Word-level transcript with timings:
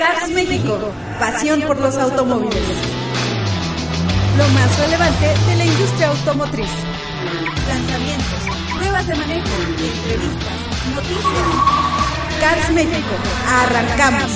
Cars 0.00 0.30
México, 0.30 0.78
pasión 1.18 1.60
por 1.60 1.78
los 1.78 1.94
automóviles. 1.98 2.62
Lo 4.38 4.48
más 4.48 4.78
relevante 4.78 5.26
de 5.26 5.56
la 5.56 5.64
industria 5.66 6.08
automotriz. 6.08 6.70
Lanzamientos, 7.68 8.78
pruebas 8.78 9.06
de 9.06 9.14
manejo, 9.14 9.48
entrevistas, 9.68 10.94
noticias. 10.94 12.40
Cars 12.40 12.70
México, 12.72 13.10
arrancamos. 13.46 14.32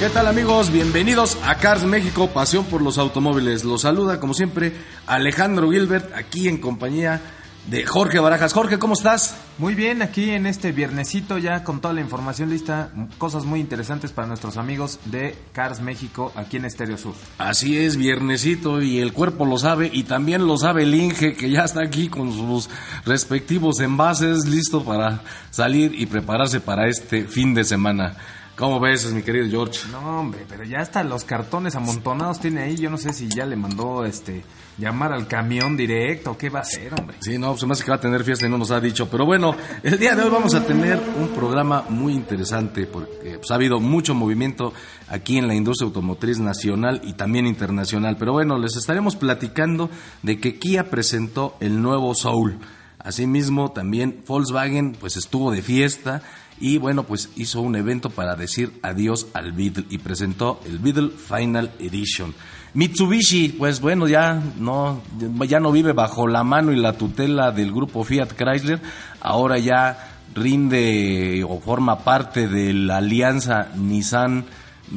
¿Qué 0.00 0.08
tal 0.08 0.26
amigos? 0.26 0.72
Bienvenidos 0.72 1.38
a 1.44 1.54
Cars 1.54 1.84
México, 1.84 2.30
pasión 2.30 2.64
por 2.64 2.82
los 2.82 2.98
automóviles. 2.98 3.62
Los 3.62 3.82
saluda 3.82 4.18
como 4.18 4.34
siempre 4.34 4.72
Alejandro 5.06 5.70
Gilbert, 5.70 6.12
aquí 6.16 6.48
en 6.48 6.58
compañía 6.58 7.20
de 7.66 7.84
Jorge 7.84 8.18
Barajas. 8.18 8.52
Jorge, 8.52 8.78
¿cómo 8.78 8.94
estás? 8.94 9.36
Muy 9.58 9.74
bien, 9.74 10.02
aquí 10.02 10.30
en 10.30 10.46
este 10.46 10.72
viernesito 10.72 11.38
ya 11.38 11.62
con 11.64 11.80
toda 11.80 11.94
la 11.94 12.00
información 12.00 12.50
lista, 12.50 12.90
cosas 13.18 13.44
muy 13.44 13.60
interesantes 13.60 14.12
para 14.12 14.26
nuestros 14.26 14.56
amigos 14.56 14.98
de 15.04 15.36
Cars 15.52 15.80
México 15.80 16.32
aquí 16.34 16.56
en 16.56 16.64
Estéreo 16.64 16.96
Sur. 16.96 17.14
Así 17.38 17.78
es, 17.78 17.96
viernesito 17.96 18.80
y 18.80 19.00
el 19.00 19.12
cuerpo 19.12 19.44
lo 19.44 19.58
sabe 19.58 19.90
y 19.92 20.04
también 20.04 20.46
lo 20.46 20.56
sabe 20.56 20.84
el 20.84 20.94
Inge 20.94 21.34
que 21.34 21.50
ya 21.50 21.64
está 21.64 21.82
aquí 21.82 22.08
con 22.08 22.32
sus 22.32 22.70
respectivos 23.04 23.80
envases 23.80 24.46
listo 24.46 24.82
para 24.82 25.20
salir 25.50 25.94
y 25.94 26.06
prepararse 26.06 26.60
para 26.60 26.88
este 26.88 27.24
fin 27.24 27.54
de 27.54 27.64
semana. 27.64 28.16
¿Cómo 28.60 28.78
ves, 28.78 29.10
mi 29.14 29.22
querido 29.22 29.48
George? 29.48 29.88
No, 29.90 30.20
hombre, 30.20 30.44
pero 30.46 30.64
ya 30.64 30.80
hasta 30.80 31.02
los 31.02 31.24
cartones 31.24 31.76
amontonados 31.76 32.40
tiene 32.40 32.60
ahí. 32.60 32.76
Yo 32.76 32.90
no 32.90 32.98
sé 32.98 33.14
si 33.14 33.26
ya 33.26 33.46
le 33.46 33.56
mandó 33.56 34.04
este 34.04 34.44
llamar 34.76 35.14
al 35.14 35.26
camión 35.26 35.78
directo. 35.78 36.36
¿Qué 36.36 36.50
va 36.50 36.58
a 36.58 36.62
hacer, 36.62 36.92
hombre? 36.92 37.16
Sí, 37.20 37.38
no, 37.38 37.56
se 37.56 37.64
me 37.64 37.72
hace 37.72 37.84
que 37.84 37.90
va 37.90 37.96
a 37.96 38.00
tener 38.02 38.22
fiesta 38.22 38.44
y 38.44 38.50
no 38.50 38.58
nos 38.58 38.70
ha 38.70 38.78
dicho. 38.78 39.08
Pero 39.08 39.24
bueno, 39.24 39.56
el 39.82 39.98
día 39.98 40.14
de 40.14 40.24
hoy 40.24 40.28
vamos 40.28 40.54
a 40.54 40.66
tener 40.66 41.00
un 41.18 41.28
programa 41.28 41.86
muy 41.88 42.12
interesante 42.12 42.86
porque 42.86 43.38
pues, 43.38 43.50
ha 43.50 43.54
habido 43.54 43.80
mucho 43.80 44.14
movimiento 44.14 44.74
aquí 45.08 45.38
en 45.38 45.48
la 45.48 45.54
industria 45.54 45.86
automotriz 45.86 46.38
nacional 46.38 47.00
y 47.02 47.14
también 47.14 47.46
internacional. 47.46 48.18
Pero 48.18 48.32
bueno, 48.34 48.58
les 48.58 48.76
estaremos 48.76 49.16
platicando 49.16 49.88
de 50.22 50.38
que 50.38 50.58
Kia 50.58 50.90
presentó 50.90 51.56
el 51.60 51.80
nuevo 51.80 52.14
Soul. 52.14 52.58
Asimismo, 52.98 53.72
también 53.72 54.22
Volkswagen 54.26 54.92
pues 54.92 55.16
estuvo 55.16 55.50
de 55.50 55.62
fiesta 55.62 56.22
y 56.60 56.76
bueno, 56.76 57.04
pues 57.04 57.30
hizo 57.36 57.62
un 57.62 57.74
evento 57.74 58.10
para 58.10 58.36
decir 58.36 58.78
adiós 58.82 59.26
al 59.32 59.52
Beetle 59.52 59.86
y 59.88 59.98
presentó 59.98 60.60
el 60.66 60.78
Beetle 60.78 61.08
Final 61.10 61.72
Edition. 61.78 62.34
Mitsubishi, 62.74 63.48
pues 63.48 63.80
bueno, 63.80 64.06
ya 64.06 64.40
no, 64.58 65.00
ya 65.48 65.58
no 65.58 65.72
vive 65.72 65.92
bajo 65.92 66.28
la 66.28 66.44
mano 66.44 66.70
y 66.70 66.76
la 66.76 66.92
tutela 66.92 67.50
del 67.50 67.72
grupo 67.72 68.04
Fiat 68.04 68.34
Chrysler, 68.34 68.80
ahora 69.20 69.58
ya 69.58 70.10
rinde 70.34 71.44
o 71.48 71.58
forma 71.58 72.00
parte 72.00 72.46
de 72.46 72.72
la 72.72 72.98
alianza 72.98 73.68
Nissan 73.74 74.44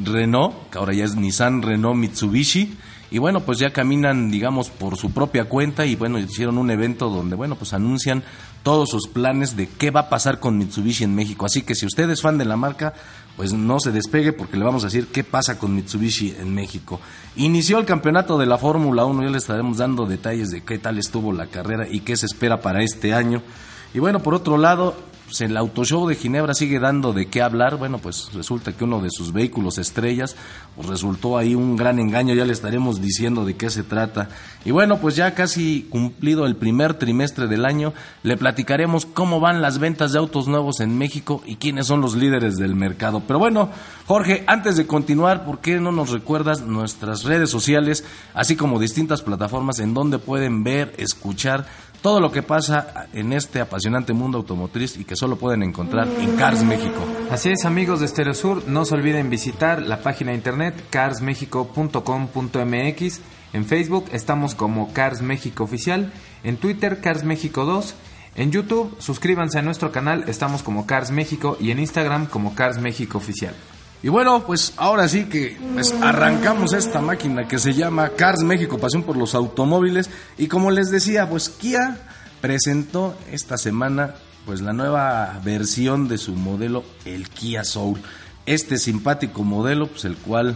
Renault, 0.02 0.70
que 0.70 0.78
ahora 0.78 0.94
ya 0.94 1.04
es 1.04 1.14
Nissan 1.16 1.62
Renault 1.62 1.96
Mitsubishi 1.96 2.76
y 3.14 3.18
bueno, 3.18 3.40
pues 3.40 3.60
ya 3.60 3.72
caminan, 3.72 4.28
digamos, 4.28 4.70
por 4.70 4.96
su 4.96 5.12
propia 5.12 5.44
cuenta 5.44 5.86
y 5.86 5.94
bueno, 5.94 6.18
hicieron 6.18 6.58
un 6.58 6.70
evento 6.70 7.10
donde, 7.10 7.36
bueno, 7.36 7.54
pues 7.54 7.72
anuncian 7.72 8.24
todos 8.64 8.90
sus 8.90 9.06
planes 9.06 9.56
de 9.56 9.68
qué 9.68 9.92
va 9.92 10.00
a 10.00 10.08
pasar 10.08 10.40
con 10.40 10.58
Mitsubishi 10.58 11.04
en 11.04 11.14
México. 11.14 11.46
Así 11.46 11.62
que 11.62 11.76
si 11.76 11.86
usted 11.86 12.10
es 12.10 12.22
fan 12.22 12.38
de 12.38 12.44
la 12.44 12.56
marca, 12.56 12.92
pues 13.36 13.52
no 13.52 13.78
se 13.78 13.92
despegue 13.92 14.32
porque 14.32 14.56
le 14.56 14.64
vamos 14.64 14.82
a 14.82 14.86
decir 14.86 15.08
qué 15.12 15.22
pasa 15.22 15.60
con 15.60 15.76
Mitsubishi 15.76 16.34
en 16.40 16.52
México. 16.52 17.00
Inició 17.36 17.78
el 17.78 17.84
campeonato 17.84 18.36
de 18.36 18.46
la 18.46 18.58
Fórmula 18.58 19.04
1, 19.04 19.22
ya 19.22 19.30
le 19.30 19.38
estaremos 19.38 19.76
dando 19.78 20.06
detalles 20.06 20.50
de 20.50 20.62
qué 20.62 20.78
tal 20.78 20.98
estuvo 20.98 21.32
la 21.32 21.46
carrera 21.46 21.86
y 21.88 22.00
qué 22.00 22.16
se 22.16 22.26
espera 22.26 22.62
para 22.62 22.82
este 22.82 23.14
año. 23.14 23.42
Y 23.94 24.00
bueno, 24.00 24.18
por 24.20 24.34
otro 24.34 24.58
lado, 24.58 24.96
pues 25.24 25.40
el 25.40 25.56
Auto 25.56 25.84
Show 25.84 26.06
de 26.08 26.16
Ginebra 26.16 26.52
sigue 26.52 26.78
dando 26.78 27.12
de 27.12 27.26
qué 27.26 27.42
hablar. 27.42 27.76
Bueno, 27.76 27.98
pues 27.98 28.30
resulta 28.34 28.72
que 28.72 28.84
uno 28.84 29.00
de 29.00 29.10
sus 29.10 29.32
vehículos 29.32 29.78
estrellas 29.78 30.36
pues 30.74 30.88
resultó 30.88 31.38
ahí 31.38 31.54
un 31.54 31.76
gran 31.76 31.98
engaño, 32.00 32.34
ya 32.34 32.44
le 32.44 32.52
estaremos 32.52 33.00
diciendo 33.00 33.44
de 33.44 33.56
qué 33.56 33.70
se 33.70 33.84
trata. 33.84 34.28
Y 34.64 34.72
bueno, 34.72 34.98
pues 34.98 35.14
ya 35.14 35.32
casi 35.34 35.86
cumplido 35.90 36.44
el 36.44 36.56
primer 36.56 36.94
trimestre 36.94 37.46
del 37.46 37.64
año, 37.64 37.94
le 38.24 38.36
platicaremos 38.36 39.06
cómo 39.06 39.38
van 39.38 39.62
las 39.62 39.78
ventas 39.78 40.12
de 40.12 40.18
autos 40.18 40.48
nuevos 40.48 40.80
en 40.80 40.98
México 40.98 41.42
y 41.46 41.56
quiénes 41.56 41.86
son 41.86 42.00
los 42.00 42.16
líderes 42.16 42.56
del 42.56 42.74
mercado. 42.74 43.22
Pero 43.26 43.38
bueno, 43.38 43.70
Jorge, 44.06 44.42
antes 44.48 44.76
de 44.76 44.88
continuar, 44.88 45.44
¿por 45.44 45.60
qué 45.60 45.78
no 45.78 45.92
nos 45.92 46.10
recuerdas 46.10 46.62
nuestras 46.62 47.22
redes 47.22 47.50
sociales, 47.50 48.04
así 48.34 48.56
como 48.56 48.80
distintas 48.80 49.22
plataformas 49.22 49.78
en 49.78 49.94
donde 49.94 50.18
pueden 50.18 50.64
ver, 50.64 50.92
escuchar 50.98 51.66
todo 52.04 52.20
lo 52.20 52.30
que 52.30 52.42
pasa 52.42 53.08
en 53.14 53.32
este 53.32 53.62
apasionante 53.62 54.12
mundo 54.12 54.36
automotriz 54.36 54.98
y 54.98 55.04
que 55.04 55.16
solo 55.16 55.36
pueden 55.36 55.62
encontrar 55.62 56.06
en 56.20 56.36
Cars 56.36 56.62
México. 56.62 57.00
Así 57.30 57.48
es, 57.48 57.64
amigos 57.64 58.00
de 58.00 58.08
Stereo 58.08 58.34
Sur, 58.34 58.68
no 58.68 58.84
se 58.84 58.94
olviden 58.94 59.30
visitar 59.30 59.80
la 59.80 60.02
página 60.02 60.32
de 60.32 60.36
internet 60.36 60.74
carsmexico.com.mx. 60.90 63.20
En 63.54 63.64
Facebook 63.64 64.04
estamos 64.12 64.54
como 64.54 64.92
Cars 64.92 65.22
México 65.22 65.64
Oficial, 65.64 66.12
en 66.42 66.58
Twitter 66.58 67.00
Cars 67.00 67.24
México 67.24 67.64
2, 67.64 67.94
en 68.34 68.52
YouTube 68.52 68.94
suscríbanse 68.98 69.60
a 69.60 69.62
nuestro 69.62 69.90
canal, 69.90 70.24
estamos 70.28 70.62
como 70.62 70.84
Cars 70.84 71.10
México 71.10 71.56
y 71.58 71.70
en 71.70 71.78
Instagram 71.78 72.26
como 72.26 72.54
Cars 72.54 72.76
México 72.76 73.16
Oficial. 73.16 73.54
Y 74.04 74.10
bueno, 74.10 74.44
pues 74.44 74.74
ahora 74.76 75.08
sí 75.08 75.24
que 75.24 75.56
pues 75.72 75.94
arrancamos 76.02 76.74
esta 76.74 77.00
máquina 77.00 77.48
que 77.48 77.58
se 77.58 77.72
llama 77.72 78.10
Cars 78.10 78.42
México, 78.42 78.76
pasión 78.76 79.02
por 79.02 79.16
los 79.16 79.34
automóviles. 79.34 80.10
Y 80.36 80.46
como 80.46 80.70
les 80.70 80.90
decía, 80.90 81.26
pues 81.26 81.48
Kia 81.48 81.96
presentó 82.42 83.16
esta 83.32 83.56
semana 83.56 84.16
pues 84.44 84.60
la 84.60 84.74
nueva 84.74 85.40
versión 85.42 86.06
de 86.06 86.18
su 86.18 86.34
modelo, 86.34 86.84
el 87.06 87.30
Kia 87.30 87.64
Soul. 87.64 87.98
Este 88.44 88.76
simpático 88.76 89.42
modelo, 89.42 89.86
pues 89.86 90.04
el 90.04 90.18
cual 90.18 90.54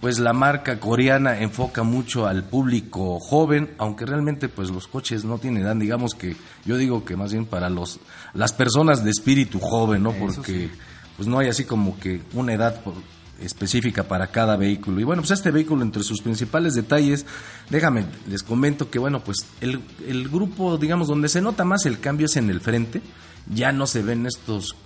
pues 0.00 0.18
la 0.18 0.32
marca 0.32 0.80
coreana 0.80 1.40
enfoca 1.40 1.82
mucho 1.82 2.26
al 2.26 2.44
público 2.44 3.20
joven, 3.20 3.74
aunque 3.76 4.06
realmente 4.06 4.48
pues 4.48 4.70
los 4.70 4.88
coches 4.88 5.22
no 5.22 5.36
tienen 5.36 5.64
edad, 5.64 5.76
digamos 5.76 6.14
que 6.14 6.34
yo 6.64 6.78
digo 6.78 7.04
que 7.04 7.14
más 7.14 7.30
bien 7.30 7.44
para 7.44 7.68
los 7.68 8.00
las 8.32 8.54
personas 8.54 9.04
de 9.04 9.10
espíritu 9.10 9.60
joven, 9.60 10.02
¿no? 10.02 10.12
Porque 10.12 10.70
pues 11.16 11.28
no 11.28 11.38
hay 11.38 11.48
así 11.48 11.64
como 11.64 11.98
que 11.98 12.22
una 12.32 12.52
edad 12.52 12.80
específica 13.40 14.04
para 14.04 14.28
cada 14.28 14.56
vehículo. 14.56 15.00
Y 15.00 15.04
bueno, 15.04 15.22
pues 15.22 15.32
este 15.32 15.50
vehículo 15.50 15.82
entre 15.82 16.02
sus 16.02 16.22
principales 16.22 16.74
detalles, 16.74 17.26
déjame, 17.70 18.06
les 18.28 18.42
comento 18.42 18.90
que 18.90 18.98
bueno, 18.98 19.22
pues 19.22 19.46
el, 19.60 19.80
el 20.06 20.28
grupo, 20.28 20.78
digamos, 20.78 21.08
donde 21.08 21.28
se 21.28 21.42
nota 21.42 21.64
más 21.64 21.86
el 21.86 22.00
cambio 22.00 22.26
es 22.26 22.36
en 22.36 22.50
el 22.50 22.60
frente, 22.60 23.02
ya 23.52 23.72
no 23.72 23.86
se 23.86 24.02
ven 24.02 24.26
estos 24.26 24.76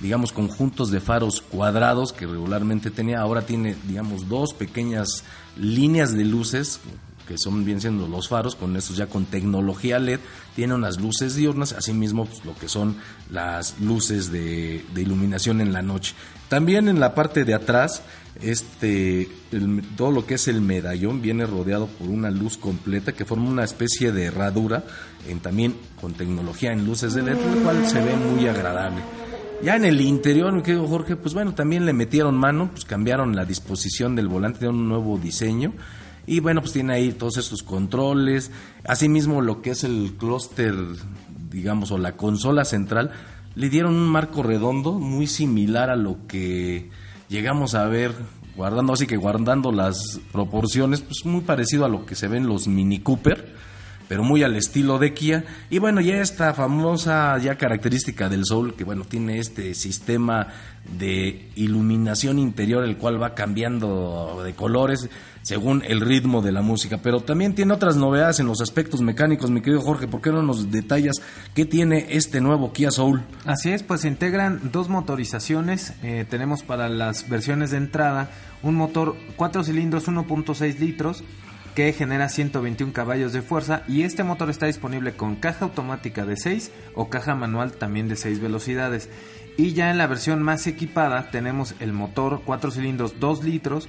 digamos 0.00 0.32
conjuntos 0.32 0.90
de 0.90 1.00
faros 1.00 1.40
cuadrados 1.40 2.12
que 2.12 2.26
regularmente 2.26 2.90
tenía, 2.90 3.20
ahora 3.20 3.46
tiene 3.46 3.76
digamos 3.86 4.28
dos 4.28 4.52
pequeñas 4.52 5.24
líneas 5.56 6.12
de 6.12 6.24
luces 6.24 6.80
que 7.26 7.38
son 7.38 7.64
bien 7.64 7.80
siendo 7.80 8.06
los 8.06 8.28
faros, 8.28 8.54
con 8.54 8.76
estos 8.76 8.96
ya 8.96 9.06
con 9.06 9.24
tecnología 9.26 9.98
LED, 9.98 10.20
tiene 10.54 10.74
unas 10.74 11.00
luces 11.00 11.34
diurnas, 11.34 11.72
asimismo 11.72 12.26
pues, 12.26 12.44
lo 12.44 12.54
que 12.54 12.68
son 12.68 12.96
las 13.30 13.80
luces 13.80 14.30
de, 14.30 14.84
iluminación 14.96 15.60
en 15.60 15.72
la 15.72 15.82
noche. 15.82 16.14
También 16.48 16.88
en 16.88 17.00
la 17.00 17.14
parte 17.14 17.44
de 17.44 17.54
atrás, 17.54 18.02
este, 18.40 19.28
todo 19.96 20.10
lo 20.10 20.26
que 20.26 20.34
es 20.34 20.48
el 20.48 20.60
medallón 20.60 21.22
viene 21.22 21.46
rodeado 21.46 21.86
por 21.86 22.08
una 22.08 22.30
luz 22.30 22.58
completa 22.58 23.12
que 23.12 23.24
forma 23.24 23.48
una 23.48 23.64
especie 23.64 24.12
de 24.12 24.24
herradura, 24.24 24.84
en, 25.26 25.40
también 25.40 25.74
con 26.00 26.12
tecnología 26.14 26.72
en 26.72 26.84
luces 26.84 27.14
de 27.14 27.22
LED, 27.22 27.38
lo 27.54 27.62
cual 27.62 27.86
se 27.86 28.02
ve 28.02 28.14
muy 28.16 28.46
agradable. 28.46 29.02
Ya 29.62 29.76
en 29.76 29.84
el 29.86 30.00
interior, 30.00 30.52
mi 30.52 30.62
querido 30.62 30.86
Jorge, 30.86 31.16
pues 31.16 31.32
bueno, 31.32 31.54
también 31.54 31.86
le 31.86 31.94
metieron 31.94 32.34
mano, 32.34 32.70
pues 32.70 32.84
cambiaron 32.84 33.34
la 33.34 33.46
disposición 33.46 34.14
del 34.14 34.28
volante 34.28 34.60
de 34.60 34.68
un 34.68 34.88
nuevo 34.88 35.16
diseño 35.16 35.72
y 36.26 36.40
bueno, 36.40 36.60
pues 36.60 36.72
tiene 36.72 36.94
ahí 36.94 37.12
todos 37.12 37.36
estos 37.36 37.62
controles. 37.62 38.50
Asimismo, 38.84 39.40
lo 39.40 39.62
que 39.62 39.70
es 39.70 39.84
el 39.84 40.14
clúster, 40.18 40.74
digamos, 41.50 41.90
o 41.90 41.98
la 41.98 42.16
consola 42.16 42.64
central, 42.64 43.10
le 43.54 43.68
dieron 43.68 43.94
un 43.94 44.08
marco 44.08 44.42
redondo 44.42 44.92
muy 44.92 45.26
similar 45.26 45.90
a 45.90 45.96
lo 45.96 46.26
que 46.26 46.90
llegamos 47.28 47.74
a 47.74 47.86
ver, 47.86 48.12
guardando 48.56 48.92
así 48.92 49.06
que 49.06 49.16
guardando 49.16 49.70
las 49.72 50.20
proporciones, 50.32 51.00
pues 51.00 51.24
muy 51.24 51.42
parecido 51.42 51.84
a 51.84 51.88
lo 51.88 52.06
que 52.06 52.14
se 52.14 52.28
ve 52.28 52.38
en 52.38 52.46
los 52.46 52.68
Mini 52.68 53.00
Cooper. 53.00 53.54
Pero 54.08 54.22
muy 54.22 54.42
al 54.42 54.56
estilo 54.56 54.98
de 54.98 55.14
Kia. 55.14 55.44
Y 55.70 55.78
bueno, 55.78 56.00
ya 56.00 56.16
esta 56.16 56.54
famosa 56.54 57.38
ya 57.38 57.56
característica 57.56 58.28
del 58.28 58.44
Soul, 58.44 58.74
que 58.74 58.84
bueno, 58.84 59.04
tiene 59.04 59.38
este 59.38 59.74
sistema 59.74 60.48
de 60.98 61.50
iluminación 61.56 62.38
interior, 62.38 62.84
el 62.84 62.96
cual 62.96 63.22
va 63.22 63.34
cambiando 63.34 64.42
de 64.44 64.54
colores 64.54 65.08
según 65.42 65.82
el 65.86 66.00
ritmo 66.00 66.42
de 66.42 66.52
la 66.52 66.62
música. 66.62 66.98
Pero 67.02 67.20
también 67.20 67.54
tiene 67.54 67.74
otras 67.74 67.96
novedades 67.96 68.40
en 68.40 68.46
los 68.46 68.60
aspectos 68.60 69.00
mecánicos, 69.00 69.50
mi 69.50 69.60
querido 69.60 69.80
Jorge. 69.80 70.08
¿Por 70.08 70.20
qué 70.20 70.30
no 70.30 70.42
nos 70.42 70.70
detallas 70.70 71.16
qué 71.54 71.64
tiene 71.64 72.06
este 72.10 72.40
nuevo 72.40 72.72
Kia 72.72 72.90
Soul? 72.90 73.22
Así 73.44 73.70
es, 73.70 73.82
pues 73.82 74.02
se 74.02 74.08
integran 74.08 74.70
dos 74.72 74.88
motorizaciones. 74.88 75.94
Eh, 76.02 76.26
tenemos 76.28 76.62
para 76.62 76.88
las 76.88 77.28
versiones 77.28 77.70
de 77.70 77.78
entrada 77.78 78.30
un 78.62 78.74
motor 78.74 79.16
4 79.36 79.64
cilindros 79.64 80.08
1.6 80.08 80.78
litros 80.78 81.22
que 81.74 81.92
genera 81.92 82.28
121 82.28 82.92
caballos 82.92 83.32
de 83.32 83.42
fuerza 83.42 83.82
y 83.88 84.02
este 84.02 84.22
motor 84.22 84.50
está 84.50 84.66
disponible 84.66 85.12
con 85.12 85.36
caja 85.36 85.64
automática 85.64 86.24
de 86.24 86.36
6 86.36 86.70
o 86.94 87.10
caja 87.10 87.34
manual 87.34 87.72
también 87.72 88.08
de 88.08 88.16
6 88.16 88.40
velocidades. 88.40 89.08
Y 89.56 89.72
ya 89.72 89.90
en 89.90 89.98
la 89.98 90.06
versión 90.06 90.42
más 90.42 90.66
equipada 90.66 91.30
tenemos 91.30 91.74
el 91.80 91.92
motor 91.92 92.42
4 92.44 92.70
cilindros 92.70 93.20
2 93.20 93.44
litros 93.44 93.88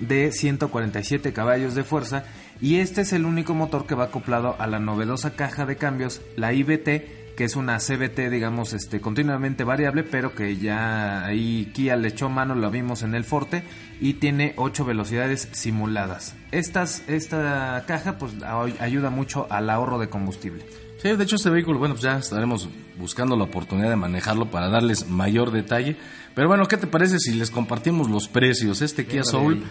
de 0.00 0.32
147 0.32 1.32
caballos 1.32 1.74
de 1.74 1.84
fuerza 1.84 2.24
y 2.60 2.76
este 2.76 3.02
es 3.02 3.12
el 3.12 3.24
único 3.24 3.54
motor 3.54 3.86
que 3.86 3.94
va 3.94 4.04
acoplado 4.04 4.56
a 4.58 4.66
la 4.66 4.80
novedosa 4.80 5.34
caja 5.34 5.66
de 5.66 5.76
cambios, 5.76 6.20
la 6.36 6.52
IBT, 6.52 7.21
que 7.36 7.44
es 7.44 7.56
una 7.56 7.78
CBT, 7.78 8.30
digamos, 8.30 8.72
este, 8.72 9.00
continuamente 9.00 9.64
variable, 9.64 10.02
pero 10.02 10.34
que 10.34 10.56
ya 10.56 11.24
ahí 11.24 11.70
Kia 11.74 11.96
le 11.96 12.08
echó 12.08 12.28
mano, 12.28 12.54
lo 12.54 12.70
vimos 12.70 13.02
en 13.02 13.14
el 13.14 13.24
Forte, 13.24 13.62
y 14.00 14.14
tiene 14.14 14.54
8 14.56 14.84
velocidades 14.84 15.48
simuladas. 15.52 16.34
Estas, 16.50 17.02
esta 17.08 17.84
caja 17.86 18.18
pues 18.18 18.32
ayuda 18.80 19.10
mucho 19.10 19.46
al 19.50 19.70
ahorro 19.70 19.98
de 19.98 20.08
combustible. 20.08 20.64
Sí, 21.02 21.08
de 21.08 21.24
hecho 21.24 21.36
este 21.36 21.50
vehículo, 21.50 21.80
bueno, 21.80 21.94
pues 21.94 22.04
ya 22.04 22.18
estaremos 22.18 22.68
buscando 22.96 23.36
la 23.36 23.44
oportunidad 23.44 23.90
de 23.90 23.96
manejarlo 23.96 24.50
para 24.50 24.68
darles 24.68 25.08
mayor 25.08 25.50
detalle. 25.50 25.96
Pero 26.34 26.46
bueno, 26.48 26.68
¿qué 26.68 26.76
te 26.76 26.86
parece 26.86 27.18
si 27.18 27.34
les 27.34 27.50
compartimos 27.50 28.08
los 28.08 28.28
precios? 28.28 28.82
Este 28.82 29.04
Kia 29.06 29.24
Soul, 29.24 29.64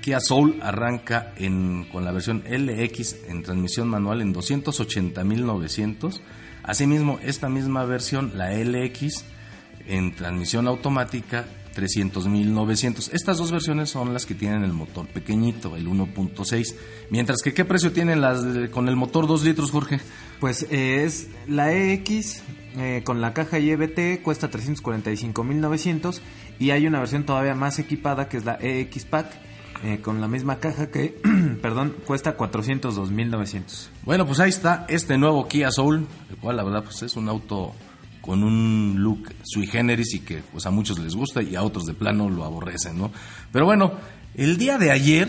Kia 0.00 0.20
Soul 0.20 0.58
arranca 0.62 1.32
en, 1.36 1.86
con 1.92 2.04
la 2.04 2.12
versión 2.12 2.42
LX 2.48 3.28
en 3.28 3.42
transmisión 3.42 3.88
manual 3.88 4.22
en 4.22 4.34
280.900. 4.34 6.20
Asimismo, 6.68 7.18
esta 7.24 7.48
misma 7.48 7.86
versión, 7.86 8.32
la 8.36 8.52
LX, 8.52 9.24
en 9.86 10.14
transmisión 10.14 10.68
automática 10.68 11.46
300.900. 11.74 13.10
Estas 13.14 13.38
dos 13.38 13.50
versiones 13.50 13.88
son 13.88 14.12
las 14.12 14.26
que 14.26 14.34
tienen 14.34 14.64
el 14.64 14.74
motor 14.74 15.06
pequeñito, 15.06 15.76
el 15.76 15.88
1.6. 15.88 16.74
Mientras 17.08 17.40
que, 17.42 17.54
¿qué 17.54 17.64
precio 17.64 17.92
tienen 17.92 18.20
las 18.20 18.44
con 18.70 18.86
el 18.88 18.96
motor 18.96 19.26
2 19.26 19.44
litros, 19.44 19.70
Jorge? 19.70 19.98
Pues 20.40 20.66
eh, 20.70 21.04
es 21.04 21.28
la 21.46 21.72
EX 21.72 22.42
eh, 22.76 23.00
con 23.02 23.22
la 23.22 23.32
caja 23.32 23.58
IBT 23.58 24.22
cuesta 24.22 24.50
345.900 24.50 26.20
y 26.58 26.70
hay 26.70 26.86
una 26.86 26.98
versión 26.98 27.24
todavía 27.24 27.54
más 27.54 27.78
equipada 27.78 28.28
que 28.28 28.36
es 28.36 28.44
la 28.44 28.58
EX 28.60 29.06
Pack 29.06 29.47
eh, 29.84 30.00
con 30.02 30.20
la 30.20 30.28
misma 30.28 30.58
caja 30.58 30.90
que, 30.90 31.20
perdón, 31.62 31.94
cuesta 32.04 32.36
402.900. 32.36 33.88
Bueno, 34.04 34.26
pues 34.26 34.40
ahí 34.40 34.50
está 34.50 34.86
este 34.88 35.18
nuevo 35.18 35.46
Kia 35.46 35.70
Soul, 35.70 36.06
el 36.30 36.36
cual 36.36 36.56
la 36.56 36.64
verdad 36.64 36.84
pues 36.84 37.02
es 37.02 37.16
un 37.16 37.28
auto 37.28 37.72
con 38.20 38.42
un 38.42 38.96
look 38.98 39.32
sui 39.42 39.66
generis 39.66 40.14
y 40.14 40.20
que 40.20 40.42
pues 40.52 40.66
a 40.66 40.70
muchos 40.70 40.98
les 40.98 41.14
gusta 41.14 41.42
y 41.42 41.56
a 41.56 41.62
otros 41.62 41.86
de 41.86 41.94
plano 41.94 42.28
lo 42.28 42.44
aborrecen, 42.44 42.98
¿no? 42.98 43.10
Pero 43.52 43.64
bueno, 43.64 43.92
el 44.34 44.58
día 44.58 44.78
de 44.78 44.90
ayer 44.90 45.28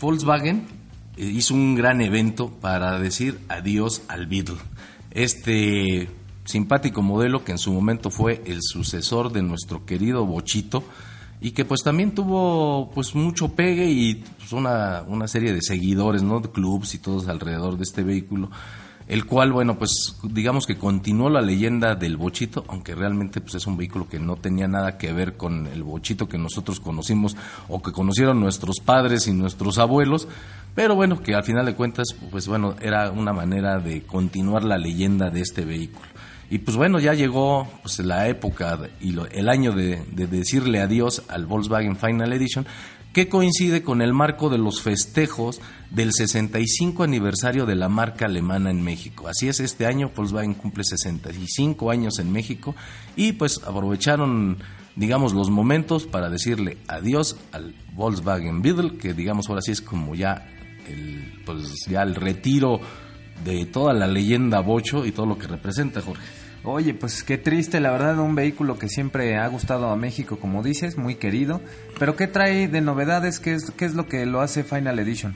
Volkswagen 0.00 0.66
eh, 1.16 1.24
hizo 1.24 1.54
un 1.54 1.74
gran 1.74 2.00
evento 2.00 2.48
para 2.48 2.98
decir 2.98 3.40
adiós 3.48 4.02
al 4.08 4.26
Beetle. 4.26 4.56
Este 5.10 6.08
simpático 6.44 7.02
modelo 7.02 7.44
que 7.44 7.52
en 7.52 7.58
su 7.58 7.72
momento 7.72 8.10
fue 8.10 8.42
el 8.46 8.60
sucesor 8.62 9.32
de 9.32 9.42
nuestro 9.42 9.84
querido 9.84 10.24
Bochito 10.24 10.84
y 11.40 11.52
que 11.52 11.64
pues 11.64 11.82
también 11.82 12.14
tuvo 12.14 12.90
pues 12.94 13.14
mucho 13.14 13.48
pegue 13.48 13.86
y 13.86 14.16
pues, 14.38 14.52
una, 14.52 15.02
una 15.06 15.28
serie 15.28 15.52
de 15.52 15.62
seguidores, 15.62 16.22
¿no? 16.22 16.40
De 16.40 16.50
clubs 16.50 16.94
y 16.94 16.98
todos 16.98 17.28
alrededor 17.28 17.76
de 17.76 17.84
este 17.84 18.02
vehículo 18.02 18.50
el 19.10 19.26
cual, 19.26 19.52
bueno, 19.52 19.76
pues 19.76 20.14
digamos 20.22 20.68
que 20.68 20.78
continuó 20.78 21.30
la 21.30 21.40
leyenda 21.40 21.96
del 21.96 22.16
bochito, 22.16 22.64
aunque 22.68 22.94
realmente 22.94 23.40
pues 23.40 23.56
es 23.56 23.66
un 23.66 23.76
vehículo 23.76 24.08
que 24.08 24.20
no 24.20 24.36
tenía 24.36 24.68
nada 24.68 24.98
que 24.98 25.12
ver 25.12 25.36
con 25.36 25.66
el 25.66 25.82
bochito 25.82 26.28
que 26.28 26.38
nosotros 26.38 26.78
conocimos 26.78 27.36
o 27.68 27.82
que 27.82 27.90
conocieron 27.90 28.38
nuestros 28.38 28.76
padres 28.78 29.26
y 29.26 29.32
nuestros 29.32 29.78
abuelos, 29.78 30.28
pero 30.76 30.94
bueno, 30.94 31.20
que 31.24 31.34
al 31.34 31.42
final 31.42 31.66
de 31.66 31.74
cuentas, 31.74 32.14
pues 32.30 32.46
bueno, 32.46 32.76
era 32.80 33.10
una 33.10 33.32
manera 33.32 33.80
de 33.80 34.02
continuar 34.02 34.62
la 34.62 34.78
leyenda 34.78 35.28
de 35.28 35.40
este 35.40 35.64
vehículo. 35.64 36.06
Y 36.50 36.58
pues 36.58 36.76
bueno, 36.76 36.98
ya 36.98 37.14
llegó 37.14 37.68
pues, 37.82 38.00
la 38.00 38.28
época 38.28 38.78
y 39.00 39.16
el 39.32 39.48
año 39.48 39.72
de, 39.72 40.04
de 40.10 40.26
decirle 40.26 40.80
adiós 40.80 41.22
al 41.28 41.46
Volkswagen 41.46 41.96
Final 41.96 42.32
Edition, 42.32 42.66
que 43.12 43.28
coincide 43.28 43.82
con 43.82 44.02
el 44.02 44.12
marco 44.12 44.50
de 44.50 44.58
los 44.58 44.82
festejos 44.82 45.60
del 45.90 46.12
65 46.12 47.02
aniversario 47.02 47.66
de 47.66 47.74
la 47.74 47.88
marca 47.88 48.26
alemana 48.26 48.70
en 48.70 48.82
México. 48.82 49.28
Así 49.28 49.48
es, 49.48 49.60
este 49.60 49.86
año 49.86 50.10
Volkswagen 50.14 50.54
cumple 50.54 50.84
65 50.84 51.90
años 51.90 52.18
en 52.18 52.30
México 52.30 52.74
y 53.16 53.32
pues 53.32 53.60
aprovecharon, 53.64 54.58
digamos, 54.94 55.32
los 55.32 55.50
momentos 55.50 56.06
para 56.06 56.30
decirle 56.30 56.78
adiós 56.86 57.36
al 57.52 57.74
Volkswagen 57.94 58.62
Beetle, 58.62 58.96
que 58.96 59.14
digamos 59.14 59.48
ahora 59.48 59.62
sí 59.62 59.72
es 59.72 59.80
como 59.80 60.14
ya 60.14 60.46
el, 60.88 61.42
pues 61.44 61.86
ya 61.88 62.02
el 62.02 62.14
retiro 62.14 62.80
de 63.44 63.66
toda 63.66 63.92
la 63.92 64.06
leyenda 64.06 64.60
Bocho 64.60 65.04
y 65.04 65.12
todo 65.12 65.26
lo 65.26 65.38
que 65.38 65.46
representa, 65.46 66.00
Jorge. 66.00 66.39
Oye, 66.62 66.92
pues 66.92 67.22
qué 67.22 67.38
triste, 67.38 67.80
la 67.80 67.90
verdad, 67.90 68.18
un 68.18 68.34
vehículo 68.34 68.78
que 68.78 68.88
siempre 68.88 69.38
ha 69.38 69.46
gustado 69.48 69.88
a 69.88 69.96
México, 69.96 70.38
como 70.38 70.62
dices, 70.62 70.98
muy 70.98 71.14
querido. 71.14 71.62
Pero 71.98 72.16
¿qué 72.16 72.26
trae 72.26 72.68
de 72.68 72.82
novedades? 72.82 73.40
¿Qué 73.40 73.54
es, 73.54 73.94
lo 73.94 74.06
que 74.06 74.26
lo 74.26 74.42
hace 74.42 74.62
Final 74.62 74.98
Edition? 74.98 75.34